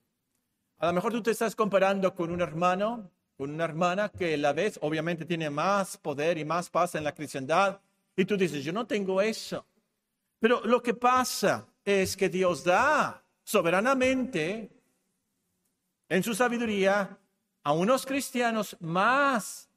A 0.78 0.88
lo 0.88 0.94
mejor 0.94 1.12
tú 1.12 1.22
te 1.22 1.30
estás 1.30 1.54
comparando 1.54 2.12
con 2.12 2.32
un 2.32 2.40
hermano, 2.40 3.08
con 3.36 3.50
una 3.50 3.62
hermana 3.62 4.08
que 4.08 4.34
a 4.34 4.36
la 4.36 4.52
vez 4.52 4.80
obviamente 4.82 5.24
tiene 5.24 5.48
más 5.48 5.96
poder 5.96 6.38
y 6.38 6.44
más 6.44 6.68
paz 6.68 6.96
en 6.96 7.04
la 7.04 7.14
cristiandad 7.14 7.80
y 8.16 8.24
tú 8.24 8.36
dices, 8.36 8.64
yo 8.64 8.72
no 8.72 8.84
tengo 8.84 9.22
eso. 9.22 9.64
Pero 10.40 10.60
lo 10.64 10.82
que 10.82 10.94
pasa 10.94 11.68
es 11.84 12.16
que 12.16 12.28
Dios 12.28 12.64
da 12.64 13.21
soberanamente, 13.44 14.70
en 16.08 16.22
su 16.22 16.34
sabiduría, 16.34 17.18
a 17.64 17.72
unos 17.72 18.04
cristianos 18.04 18.76
más 18.80 19.68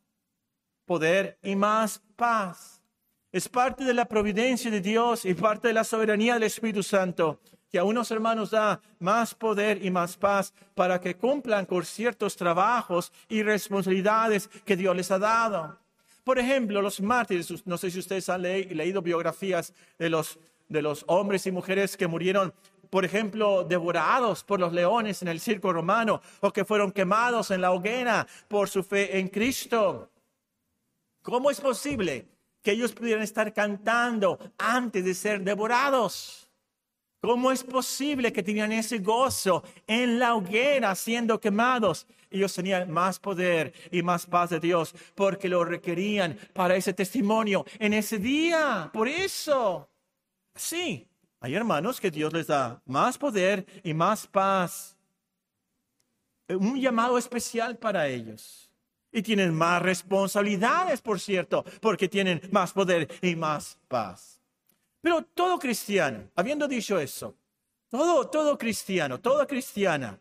poder 0.86 1.38
y 1.43 1.56
más 1.56 2.01
paz. 2.15 2.82
Es 3.32 3.49
parte 3.49 3.84
de 3.84 3.93
la 3.93 4.06
providencia 4.06 4.71
de 4.71 4.82
Dios 4.82 5.25
y 5.25 5.34
parte 5.34 5.67
de 5.67 5.73
la 5.73 5.84
soberanía 5.84 6.36
del 6.36 6.43
Espíritu 6.43 6.84
Santo 6.84 7.39
que 7.75 7.80
a 7.80 7.84
unos 7.84 8.10
hermanos 8.10 8.51
da 8.51 8.80
más 8.99 9.36
poder 9.36 9.84
y 9.84 9.91
más 9.91 10.15
paz 10.15 10.54
para 10.73 11.01
que 11.01 11.15
cumplan 11.15 11.65
con 11.65 11.84
ciertos 11.84 12.38
trabajos 12.38 13.12
y 13.28 13.43
responsabilidades 13.43 14.48
que 14.63 14.77
Dios 14.77 14.96
les 14.96 15.12
ha 15.12 15.19
dado. 15.19 15.77
Por 16.23 16.40
ejemplo, 16.40 16.81
los 16.81 17.02
mártires, 17.02 17.67
no 17.67 17.77
sé 17.77 17.92
si 17.92 18.00
ustedes 18.00 18.29
han 18.29 18.42
leído 18.42 19.02
biografías 19.02 19.73
de 20.00 20.10
los, 20.10 20.40
de 20.69 20.81
los 20.81 21.04
hombres 21.08 21.46
y 21.48 21.52
mujeres 21.52 21.98
que 21.98 22.08
murieron 22.08 22.54
por 22.96 23.04
ejemplo, 23.04 23.65
devorados 23.65 24.46
por 24.46 24.58
los 24.58 24.71
leones 24.71 25.21
en 25.21 25.27
el 25.27 25.41
circo 25.41 25.73
romano 25.73 26.21
o 26.39 26.54
que 26.54 26.63
fueron 26.63 26.93
quemados 26.93 27.52
en 27.52 27.60
la 27.60 27.73
hoguera 27.73 28.25
por 28.48 28.69
su 28.69 28.83
fe 28.83 29.19
en 29.19 29.27
Cristo. 29.27 30.10
¿Cómo 31.21 31.52
es 31.52 31.60
posible 31.60 32.25
que 32.62 32.71
ellos 32.71 32.93
pudieran 32.93 33.21
estar 33.21 33.52
cantando 33.52 34.39
antes 34.58 35.04
de 35.04 35.13
ser 35.13 35.41
devorados? 35.41 36.50
¿Cómo 37.19 37.52
es 37.52 37.65
posible 37.65 38.31
que 38.31 38.43
tenían 38.43 38.71
ese 38.71 39.00
gozo 39.00 39.62
en 39.85 40.17
la 40.17 40.33
hoguera 40.33 40.96
siendo 40.96 41.41
quemados? 41.41 42.08
Ellos 42.31 42.54
tenían 42.54 42.89
más 42.89 43.19
poder 43.19 43.73
y 43.91 44.04
más 44.04 44.25
paz 44.25 44.52
de 44.52 44.62
Dios 44.62 44.96
porque 45.15 45.50
lo 45.50 45.65
requerían 45.65 46.39
para 46.54 46.77
ese 46.77 46.93
testimonio 46.93 47.65
en 47.77 47.91
ese 47.91 48.19
día. 48.19 48.89
Por 48.93 49.10
eso, 49.10 49.89
sí, 50.56 51.06
hay 51.46 51.54
hermanos 51.54 52.02
que 52.02 52.10
Dios 52.10 52.33
les 52.33 52.48
da 52.48 52.81
más 52.85 53.19
poder 53.19 53.67
y 53.83 53.93
más 53.93 54.25
paz. 54.25 54.98
Un 56.50 56.81
llamado 56.81 57.19
especial 57.19 57.77
para 57.77 58.08
ellos. 58.08 58.71
Y 59.12 59.21
tienen 59.21 59.54
más 59.54 59.79
responsabilidades, 59.81 61.02
por 61.02 61.19
cierto, 61.19 61.63
porque 61.81 62.10
tienen 62.10 62.41
más 62.52 62.73
poder 62.73 63.08
y 63.21 63.35
más 63.35 63.77
paz. 63.87 64.41
Pero 65.02 65.21
todo 65.21 65.60
cristiano, 65.60 66.31
habiendo 66.35 66.67
dicho 66.67 67.00
eso, 67.00 67.35
todo, 67.89 68.27
todo 68.27 68.58
cristiano, 68.58 69.19
toda 69.19 69.46
cristiana, 69.46 70.19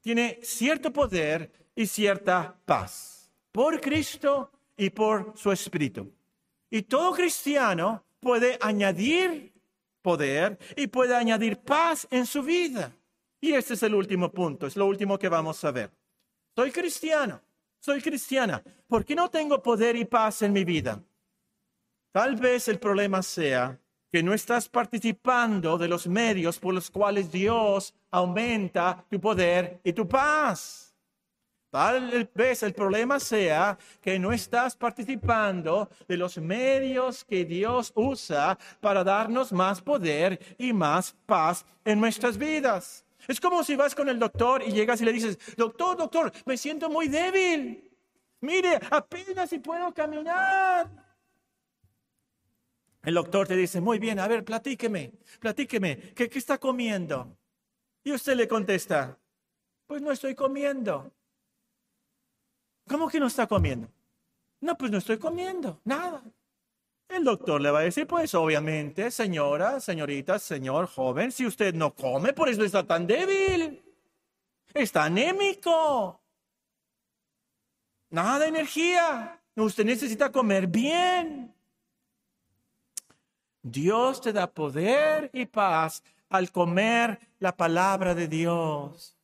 tiene 0.00 0.40
cierto 0.42 0.90
poder 0.90 1.52
y 1.74 1.86
cierta 1.86 2.56
paz 2.64 3.30
por 3.52 3.78
Cristo 3.82 4.50
y 4.78 4.88
por 4.88 5.34
su 5.36 5.52
Espíritu. 5.52 6.10
Y 6.70 6.82
todo 6.82 7.12
cristiano 7.12 8.02
puede 8.18 8.56
añadir 8.62 9.52
poder 10.02 10.58
y 10.76 10.86
puede 10.86 11.14
añadir 11.14 11.58
paz 11.58 12.06
en 12.10 12.26
su 12.26 12.42
vida. 12.42 12.92
Y 13.40 13.52
este 13.52 13.74
es 13.74 13.82
el 13.82 13.94
último 13.94 14.30
punto, 14.30 14.66
es 14.66 14.76
lo 14.76 14.86
último 14.86 15.18
que 15.18 15.28
vamos 15.28 15.62
a 15.64 15.70
ver. 15.70 15.90
Soy 16.54 16.72
cristiano, 16.72 17.40
soy 17.78 18.00
cristiana. 18.00 18.62
¿Por 18.86 19.04
qué 19.04 19.14
no 19.14 19.30
tengo 19.30 19.62
poder 19.62 19.96
y 19.96 20.04
paz 20.04 20.42
en 20.42 20.52
mi 20.52 20.64
vida? 20.64 21.00
Tal 22.12 22.36
vez 22.36 22.68
el 22.68 22.78
problema 22.78 23.22
sea 23.22 23.78
que 24.10 24.22
no 24.22 24.32
estás 24.32 24.68
participando 24.68 25.76
de 25.76 25.88
los 25.88 26.06
medios 26.06 26.58
por 26.58 26.74
los 26.74 26.90
cuales 26.90 27.30
Dios 27.30 27.94
aumenta 28.10 29.04
tu 29.08 29.20
poder 29.20 29.80
y 29.84 29.92
tu 29.92 30.08
paz. 30.08 30.87
Tal 31.70 32.30
vez 32.34 32.62
el 32.62 32.72
problema 32.72 33.20
sea 33.20 33.76
que 34.00 34.18
no 34.18 34.32
estás 34.32 34.74
participando 34.74 35.90
de 36.06 36.16
los 36.16 36.38
medios 36.38 37.24
que 37.24 37.44
Dios 37.44 37.92
usa 37.94 38.58
para 38.80 39.04
darnos 39.04 39.52
más 39.52 39.82
poder 39.82 40.40
y 40.56 40.72
más 40.72 41.14
paz 41.26 41.66
en 41.84 42.00
nuestras 42.00 42.38
vidas. 42.38 43.04
Es 43.26 43.38
como 43.38 43.62
si 43.62 43.76
vas 43.76 43.94
con 43.94 44.08
el 44.08 44.18
doctor 44.18 44.62
y 44.62 44.72
llegas 44.72 45.02
y 45.02 45.04
le 45.04 45.12
dices, 45.12 45.38
doctor, 45.56 45.98
doctor, 45.98 46.32
me 46.46 46.56
siento 46.56 46.88
muy 46.88 47.08
débil. 47.08 47.90
Mire, 48.40 48.80
apenas 48.90 49.50
si 49.50 49.58
puedo 49.58 49.92
caminar. 49.92 50.88
El 53.02 53.14
doctor 53.14 53.46
te 53.46 53.56
dice, 53.56 53.80
muy 53.80 53.98
bien, 53.98 54.18
a 54.20 54.28
ver, 54.28 54.44
platíqueme, 54.44 55.12
platíqueme, 55.38 56.14
¿qué, 56.14 56.30
¿qué, 56.30 56.38
está 56.38 56.56
comiendo? 56.58 57.36
Y 58.04 58.12
usted 58.12 58.34
le 58.34 58.48
contesta, 58.48 59.18
pues 59.86 60.00
no 60.00 60.12
estoy 60.12 60.34
comiendo. 60.34 61.12
¿Cómo 62.88 63.08
que 63.08 63.20
no 63.20 63.26
está 63.26 63.46
comiendo? 63.46 63.88
No, 64.60 64.76
pues 64.76 64.90
no 64.90 64.98
estoy 64.98 65.18
comiendo, 65.18 65.80
nada. 65.84 66.22
El 67.08 67.24
doctor 67.24 67.60
le 67.60 67.70
va 67.70 67.80
a 67.80 67.82
decir, 67.82 68.06
pues 68.06 68.34
obviamente, 68.34 69.10
señora, 69.10 69.80
señorita, 69.80 70.38
señor, 70.38 70.86
joven, 70.88 71.32
si 71.32 71.46
usted 71.46 71.74
no 71.74 71.94
come, 71.94 72.32
por 72.32 72.48
eso 72.48 72.64
está 72.64 72.86
tan 72.86 73.06
débil. 73.06 73.82
Está 74.74 75.04
anémico. 75.04 76.20
Nada 78.10 78.40
de 78.40 78.46
energía. 78.48 79.40
Usted 79.56 79.84
necesita 79.84 80.30
comer 80.30 80.66
bien. 80.66 81.54
Dios 83.62 84.20
te 84.20 84.32
da 84.32 84.50
poder 84.50 85.30
y 85.32 85.46
paz 85.46 86.02
al 86.28 86.52
comer 86.52 87.18
la 87.38 87.56
palabra 87.56 88.14
de 88.14 88.28
Dios 88.28 89.17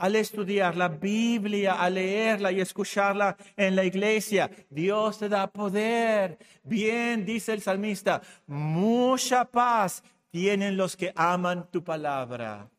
al 0.00 0.16
estudiar 0.16 0.76
la 0.76 0.88
Biblia, 0.88 1.74
al 1.74 1.94
leerla 1.94 2.50
y 2.50 2.60
escucharla 2.60 3.36
en 3.54 3.76
la 3.76 3.84
iglesia. 3.84 4.50
Dios 4.70 5.18
te 5.18 5.28
da 5.28 5.46
poder. 5.46 6.38
Bien, 6.62 7.26
dice 7.26 7.52
el 7.52 7.60
salmista, 7.60 8.22
mucha 8.46 9.44
paz 9.44 10.02
tienen 10.30 10.78
los 10.78 10.96
que 10.96 11.12
aman 11.14 11.70
tu 11.70 11.84
palabra. 11.84 12.70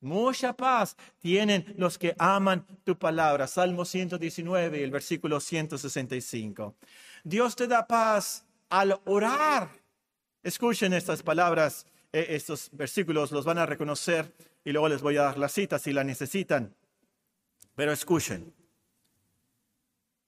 Mucha 0.00 0.54
paz 0.54 0.96
tienen 1.18 1.74
los 1.76 1.98
que 1.98 2.14
aman 2.18 2.64
tu 2.84 2.98
palabra. 2.98 3.46
Salmo 3.46 3.84
119, 3.84 4.82
el 4.82 4.90
versículo 4.90 5.40
165. 5.40 6.74
Dios 7.22 7.54
te 7.54 7.66
da 7.66 7.86
paz 7.86 8.46
al 8.70 8.98
orar. 9.04 9.68
Escuchen 10.42 10.94
estas 10.94 11.22
palabras, 11.22 11.84
eh, 12.14 12.28
estos 12.30 12.70
versículos 12.72 13.30
los 13.30 13.44
van 13.44 13.58
a 13.58 13.66
reconocer 13.66 14.32
y 14.64 14.72
luego 14.72 14.88
les 14.88 15.02
voy 15.02 15.16
a 15.16 15.22
dar 15.22 15.38
la 15.38 15.48
cita 15.48 15.78
si 15.78 15.92
la 15.92 16.04
necesitan. 16.04 16.74
Pero 17.74 17.92
escuchen, 17.92 18.54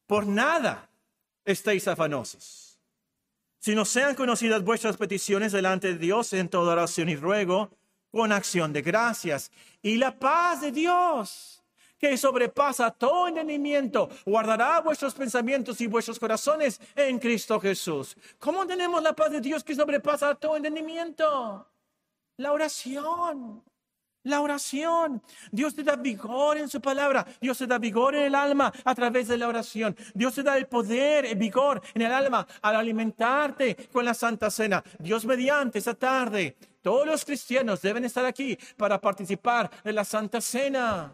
por 0.06 0.26
nada 0.26 0.90
estéis 1.44 1.86
afanosos, 1.88 2.78
Si 3.58 3.74
no 3.74 3.86
sean 3.86 4.14
conocidas 4.14 4.62
vuestras 4.62 4.98
peticiones 4.98 5.52
delante 5.52 5.88
de 5.88 5.98
Dios 5.98 6.34
en 6.34 6.50
toda 6.50 6.72
oración 6.72 7.08
y 7.08 7.16
ruego, 7.16 7.70
con 8.10 8.30
acción 8.30 8.74
de 8.74 8.82
gracias. 8.82 9.50
Y 9.80 9.96
la 9.96 10.18
paz 10.18 10.60
de 10.60 10.70
Dios, 10.70 11.62
que 11.98 12.16
sobrepasa 12.18 12.90
todo 12.90 13.26
entendimiento, 13.28 14.10
guardará 14.26 14.80
vuestros 14.80 15.14
pensamientos 15.14 15.80
y 15.80 15.86
vuestros 15.86 16.18
corazones 16.18 16.78
en 16.94 17.18
Cristo 17.18 17.58
Jesús. 17.58 18.16
¿Cómo 18.38 18.66
tenemos 18.66 19.02
la 19.02 19.14
paz 19.14 19.32
de 19.32 19.40
Dios 19.40 19.64
que 19.64 19.74
sobrepasa 19.74 20.34
todo 20.34 20.56
entendimiento? 20.56 21.66
La 22.36 22.52
oración. 22.52 23.64
La 24.24 24.40
oración. 24.40 25.22
Dios 25.52 25.74
te 25.74 25.82
da 25.82 25.96
vigor 25.96 26.56
en 26.56 26.68
su 26.68 26.80
palabra. 26.80 27.26
Dios 27.40 27.58
te 27.58 27.66
da 27.66 27.78
vigor 27.78 28.14
en 28.14 28.22
el 28.22 28.34
alma 28.34 28.72
a 28.84 28.94
través 28.94 29.28
de 29.28 29.36
la 29.36 29.48
oración. 29.48 29.94
Dios 30.14 30.34
te 30.34 30.42
da 30.42 30.56
el 30.56 30.66
poder, 30.66 31.26
el 31.26 31.36
vigor 31.36 31.82
en 31.94 32.02
el 32.02 32.12
alma 32.12 32.46
al 32.62 32.76
alimentarte 32.76 33.88
con 33.92 34.04
la 34.04 34.14
Santa 34.14 34.50
Cena. 34.50 34.82
Dios 34.98 35.26
mediante 35.26 35.78
esta 35.78 35.94
tarde. 35.94 36.56
Todos 36.80 37.06
los 37.06 37.24
cristianos 37.24 37.82
deben 37.82 38.04
estar 38.04 38.24
aquí 38.24 38.58
para 38.76 38.98
participar 39.00 39.70
de 39.82 39.92
la 39.92 40.04
Santa 40.04 40.40
Cena. 40.40 41.12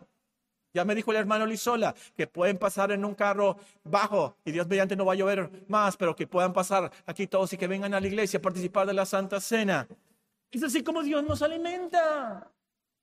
Ya 0.72 0.84
me 0.84 0.94
dijo 0.94 1.11
el 1.11 1.16
hermano 1.16 1.46
Lizola 1.46 1.94
que 2.16 2.28
pueden 2.28 2.58
pasar 2.58 2.92
en 2.92 3.04
un 3.04 3.14
carro 3.16 3.56
bajo 3.82 4.36
y 4.44 4.52
Dios 4.52 4.68
mediante 4.68 4.94
no 4.94 5.04
va 5.04 5.14
a 5.14 5.16
llover 5.16 5.50
más, 5.66 5.96
pero 5.96 6.14
que 6.14 6.28
puedan 6.28 6.52
pasar 6.52 6.92
aquí 7.06 7.26
todos 7.26 7.52
y 7.52 7.56
que 7.56 7.66
vengan 7.66 7.92
a 7.92 8.00
la 8.00 8.06
iglesia 8.06 8.38
a 8.38 8.42
participar 8.42 8.86
de 8.86 8.94
la 8.94 9.04
Santa 9.04 9.40
Cena. 9.40 9.88
Es 10.52 10.62
así 10.62 10.84
como 10.84 11.02
Dios 11.02 11.24
nos 11.24 11.42
alimenta. 11.42 12.52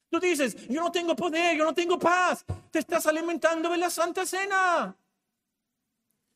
Tú 0.10 0.20
dices, 0.20 0.68
yo 0.68 0.82
no 0.82 0.92
tengo 0.92 1.16
poder, 1.16 1.58
yo 1.58 1.66
no 1.66 1.74
tengo 1.74 2.00
paz. 2.00 2.46
Te 2.72 2.80
estás 2.80 3.06
alimentando 3.08 3.70
de 3.70 3.78
la 3.78 3.90
Santa 3.90 4.26
Cena. 4.26 4.96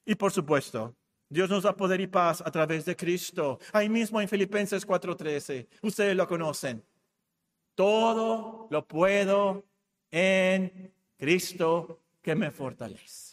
Y 0.06 0.16
por 0.16 0.32
supuesto, 0.32 0.96
Dios 1.30 1.50
nos 1.50 1.64
da 1.64 1.76
poder 1.76 2.02
y 2.02 2.08
paz 2.08 2.42
a 2.46 2.52
través 2.52 2.84
de 2.84 2.96
Cristo. 2.96 3.60
Ahí 3.72 3.88
mismo 3.88 4.20
en 4.20 4.28
Filipenses 4.28 4.86
4:13, 4.86 5.68
ustedes 5.82 6.16
lo 6.16 6.28
conocen. 6.28 6.84
Todo 7.76 8.68
lo 8.70 8.86
puedo 8.86 9.64
en 10.12 10.94
Cristo 11.18 12.02
que 12.22 12.36
me 12.36 12.52
fortalece. 12.52 13.31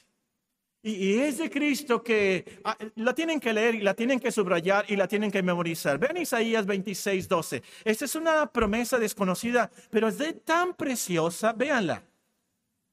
Y, 0.83 1.19
es 1.19 1.39
de 1.39 1.51
Cristo 1.51 2.03
que 2.03 2.61
ah, 2.65 2.77
la 2.97 3.13
tienen 3.15 3.41
que 3.41 3.53
leer 3.53 3.75
y 3.75 3.81
la 3.81 3.95
tienen 3.95 4.21
que 4.21 4.31
subrayar 4.31 4.85
y 4.89 4.97
la 4.97 5.09
tienen 5.09 5.31
que 5.31 5.43
memorizar. 5.43 5.99
Vean 5.99 6.17
Isaías 6.17 6.65
26, 6.67 7.29
12. 7.29 7.63
Esta 7.85 8.05
es 8.05 8.15
una 8.15 8.47
promesa 8.47 8.99
desconocida, 8.99 9.71
pero 9.91 10.09
es 10.09 10.19
de 10.19 10.35
tan 10.35 10.75
preciosa. 10.75 11.53
Véanla. 11.53 12.03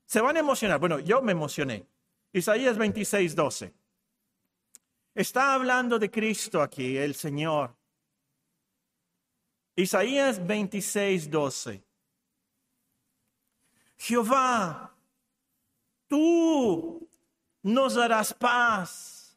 Se 0.05 0.19
van 0.19 0.35
a 0.35 0.39
emocionar. 0.39 0.79
Bueno, 0.79 0.99
yo 0.99 1.21
me 1.21 1.31
emocioné. 1.31 1.85
Isaías 2.33 2.77
26, 2.77 3.35
12. 3.35 3.73
Está 5.13 5.53
hablando 5.53 5.97
de 5.99 6.11
Cristo 6.11 6.61
aquí, 6.61 6.97
el 6.97 7.15
Señor. 7.15 7.75
Isaías 9.75 10.45
26, 10.45 11.29
12. 11.29 11.83
Jehová, 13.97 14.93
tú 16.07 17.04
nos 17.65 17.95
darás 17.95 18.31
paz, 18.31 19.35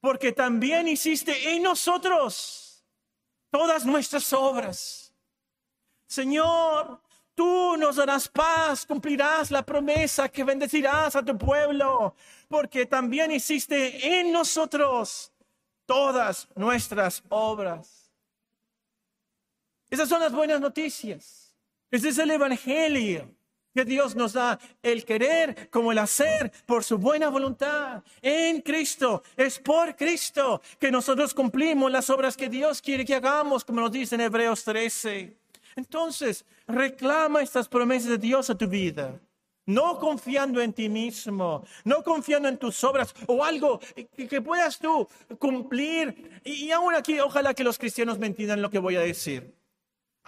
porque 0.00 0.30
también 0.30 0.86
hiciste 0.86 1.52
en 1.52 1.64
nosotros 1.64 2.84
todas 3.50 3.84
nuestras 3.84 4.32
obras. 4.32 5.12
Señor, 6.06 7.00
tú 7.34 7.76
nos 7.76 7.96
darás 7.96 8.28
paz, 8.28 8.86
cumplirás 8.86 9.50
la 9.50 9.66
promesa 9.66 10.28
que 10.28 10.44
bendecirás 10.44 11.16
a 11.16 11.24
tu 11.24 11.36
pueblo, 11.36 12.14
porque 12.46 12.86
también 12.86 13.32
hiciste 13.32 14.20
en 14.20 14.30
nosotros 14.30 15.32
todas 15.84 16.46
nuestras 16.54 17.24
obras. 17.28 18.12
Esas 19.90 20.08
son 20.08 20.20
las 20.20 20.32
buenas 20.32 20.60
noticias. 20.60 21.52
Ese 21.90 22.10
es 22.10 22.18
el 22.18 22.30
Evangelio 22.30 23.28
que 23.74 23.84
Dios 23.84 24.14
nos 24.14 24.34
da 24.34 24.58
el 24.82 25.04
querer 25.04 25.68
como 25.70 25.92
el 25.92 25.98
hacer 25.98 26.52
por 26.66 26.84
su 26.84 26.98
buena 26.98 27.28
voluntad 27.28 28.02
en 28.20 28.60
Cristo. 28.60 29.22
Es 29.36 29.58
por 29.58 29.96
Cristo 29.96 30.60
que 30.78 30.90
nosotros 30.90 31.34
cumplimos 31.34 31.90
las 31.90 32.10
obras 32.10 32.36
que 32.36 32.48
Dios 32.48 32.82
quiere 32.82 33.04
que 33.04 33.14
hagamos, 33.14 33.64
como 33.64 33.80
nos 33.80 33.92
dice 33.92 34.14
en 34.14 34.22
Hebreos 34.22 34.64
13. 34.64 35.36
Entonces, 35.76 36.44
reclama 36.66 37.42
estas 37.42 37.68
promesas 37.68 38.10
de 38.10 38.18
Dios 38.18 38.50
a 38.50 38.56
tu 38.56 38.68
vida. 38.68 39.18
No 39.64 39.98
confiando 40.00 40.60
en 40.60 40.72
ti 40.72 40.88
mismo, 40.88 41.64
no 41.84 42.02
confiando 42.02 42.48
en 42.48 42.58
tus 42.58 42.82
obras 42.82 43.14
o 43.28 43.44
algo 43.44 43.80
que, 44.16 44.42
puedas 44.42 44.78
tú 44.78 45.08
cumplir. 45.38 46.40
Y, 46.44 46.72
aún 46.72 46.94
aquí, 46.94 47.20
ojalá 47.20 47.54
que 47.54 47.62
los 47.62 47.78
cristianos 47.78 48.18
me 48.18 48.26
entiendan 48.26 48.60
lo 48.60 48.70
que 48.70 48.80
voy 48.80 48.96
a 48.96 49.00
decir 49.00 49.61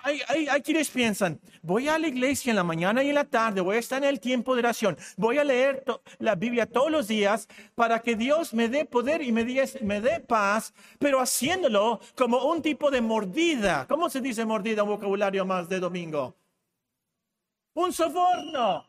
hay, 0.05 0.63
quienes 0.63 0.91
piensan, 0.91 1.41
voy 1.63 1.89
a 1.89 1.99
la 1.99 2.09
iglesia 2.09 2.51
en 2.51 2.57
la 2.57 2.65
mañana 2.65 3.03
y 3.03 3.09
en 3.09 3.15
la 3.15 3.25
tarde, 3.25 3.63
voy 3.63 3.77
a 3.77 3.79
estar 3.79 4.03
en 4.03 4.09
el 4.09 4.21
tiempo 4.21 4.55
de 4.55 4.61
oración, 4.61 4.99
voy 5.17 5.39
a 5.39 5.45
leer 5.45 5.83
la 6.19 6.35
Biblia 6.35 6.67
todos 6.67 6.91
los 6.91 7.09
días 7.09 7.49
para 7.75 8.01
que 8.01 8.15
Dios 8.15 8.53
me 8.53 8.69
dé 8.69 8.85
poder 8.85 9.23
y 9.23 9.33
me 9.33 9.45
dé, 9.45 9.69
me 9.81 10.01
dé 10.03 10.21
paz, 10.21 10.75
pero 10.99 11.21
haciéndolo 11.21 12.01
como 12.17 12.45
un 12.45 12.61
tipo 12.61 12.91
de 12.91 13.01
mordida. 13.01 13.87
¿Cómo 13.89 14.11
se 14.11 14.21
dice 14.21 14.45
mordida, 14.45 14.83
un 14.83 14.91
vocabulario 14.91 15.47
más 15.47 15.69
de 15.69 15.81
domingo? 15.81 16.37
Un 17.75 17.93
soborno. 17.93 18.85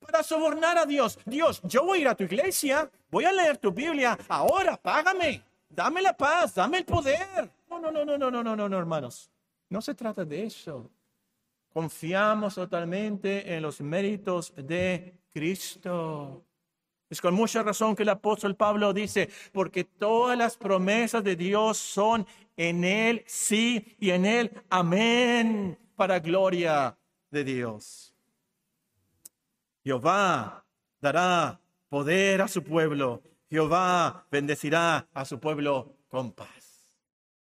Para 0.00 0.22
sobornar 0.22 0.76
a 0.76 0.84
Dios. 0.84 1.18
Dios, 1.24 1.62
yo 1.64 1.82
voy 1.84 1.98
a 1.98 2.00
ir 2.02 2.08
a 2.08 2.14
tu 2.14 2.24
iglesia, 2.24 2.90
voy 3.10 3.24
a 3.24 3.32
leer 3.32 3.56
tu 3.56 3.72
Biblia, 3.72 4.18
ahora 4.28 4.76
págame, 4.76 5.42
dame 5.70 6.02
la 6.02 6.14
paz, 6.14 6.54
dame 6.54 6.78
el 6.78 6.84
poder. 6.84 7.50
No, 7.70 7.80
no, 7.80 7.90
no, 7.90 8.04
no, 8.04 8.18
no, 8.18 8.30
no, 8.30 8.54
no, 8.54 8.68
no, 8.68 8.78
hermanos. 8.78 9.30
No 9.74 9.82
se 9.82 9.92
trata 9.92 10.24
de 10.24 10.44
eso. 10.44 10.88
Confiamos 11.72 12.54
totalmente 12.54 13.56
en 13.56 13.60
los 13.60 13.80
méritos 13.80 14.54
de 14.56 15.18
Cristo. 15.32 16.44
Es 17.10 17.20
con 17.20 17.34
mucha 17.34 17.60
razón 17.64 17.96
que 17.96 18.04
el 18.04 18.08
apóstol 18.10 18.54
Pablo 18.54 18.92
dice, 18.92 19.28
porque 19.50 19.82
todas 19.82 20.38
las 20.38 20.56
promesas 20.56 21.24
de 21.24 21.34
Dios 21.34 21.76
son 21.76 22.24
en 22.56 22.84
Él 22.84 23.24
sí 23.26 23.96
y 23.98 24.10
en 24.10 24.26
Él 24.26 24.52
amén 24.70 25.76
para 25.96 26.20
gloria 26.20 26.96
de 27.32 27.42
Dios. 27.42 28.14
Jehová 29.82 30.64
dará 31.00 31.60
poder 31.88 32.42
a 32.42 32.46
su 32.46 32.62
pueblo. 32.62 33.24
Jehová 33.50 34.24
bendecirá 34.30 35.08
a 35.12 35.24
su 35.24 35.40
pueblo 35.40 35.96
con 36.06 36.30
paz. 36.30 36.63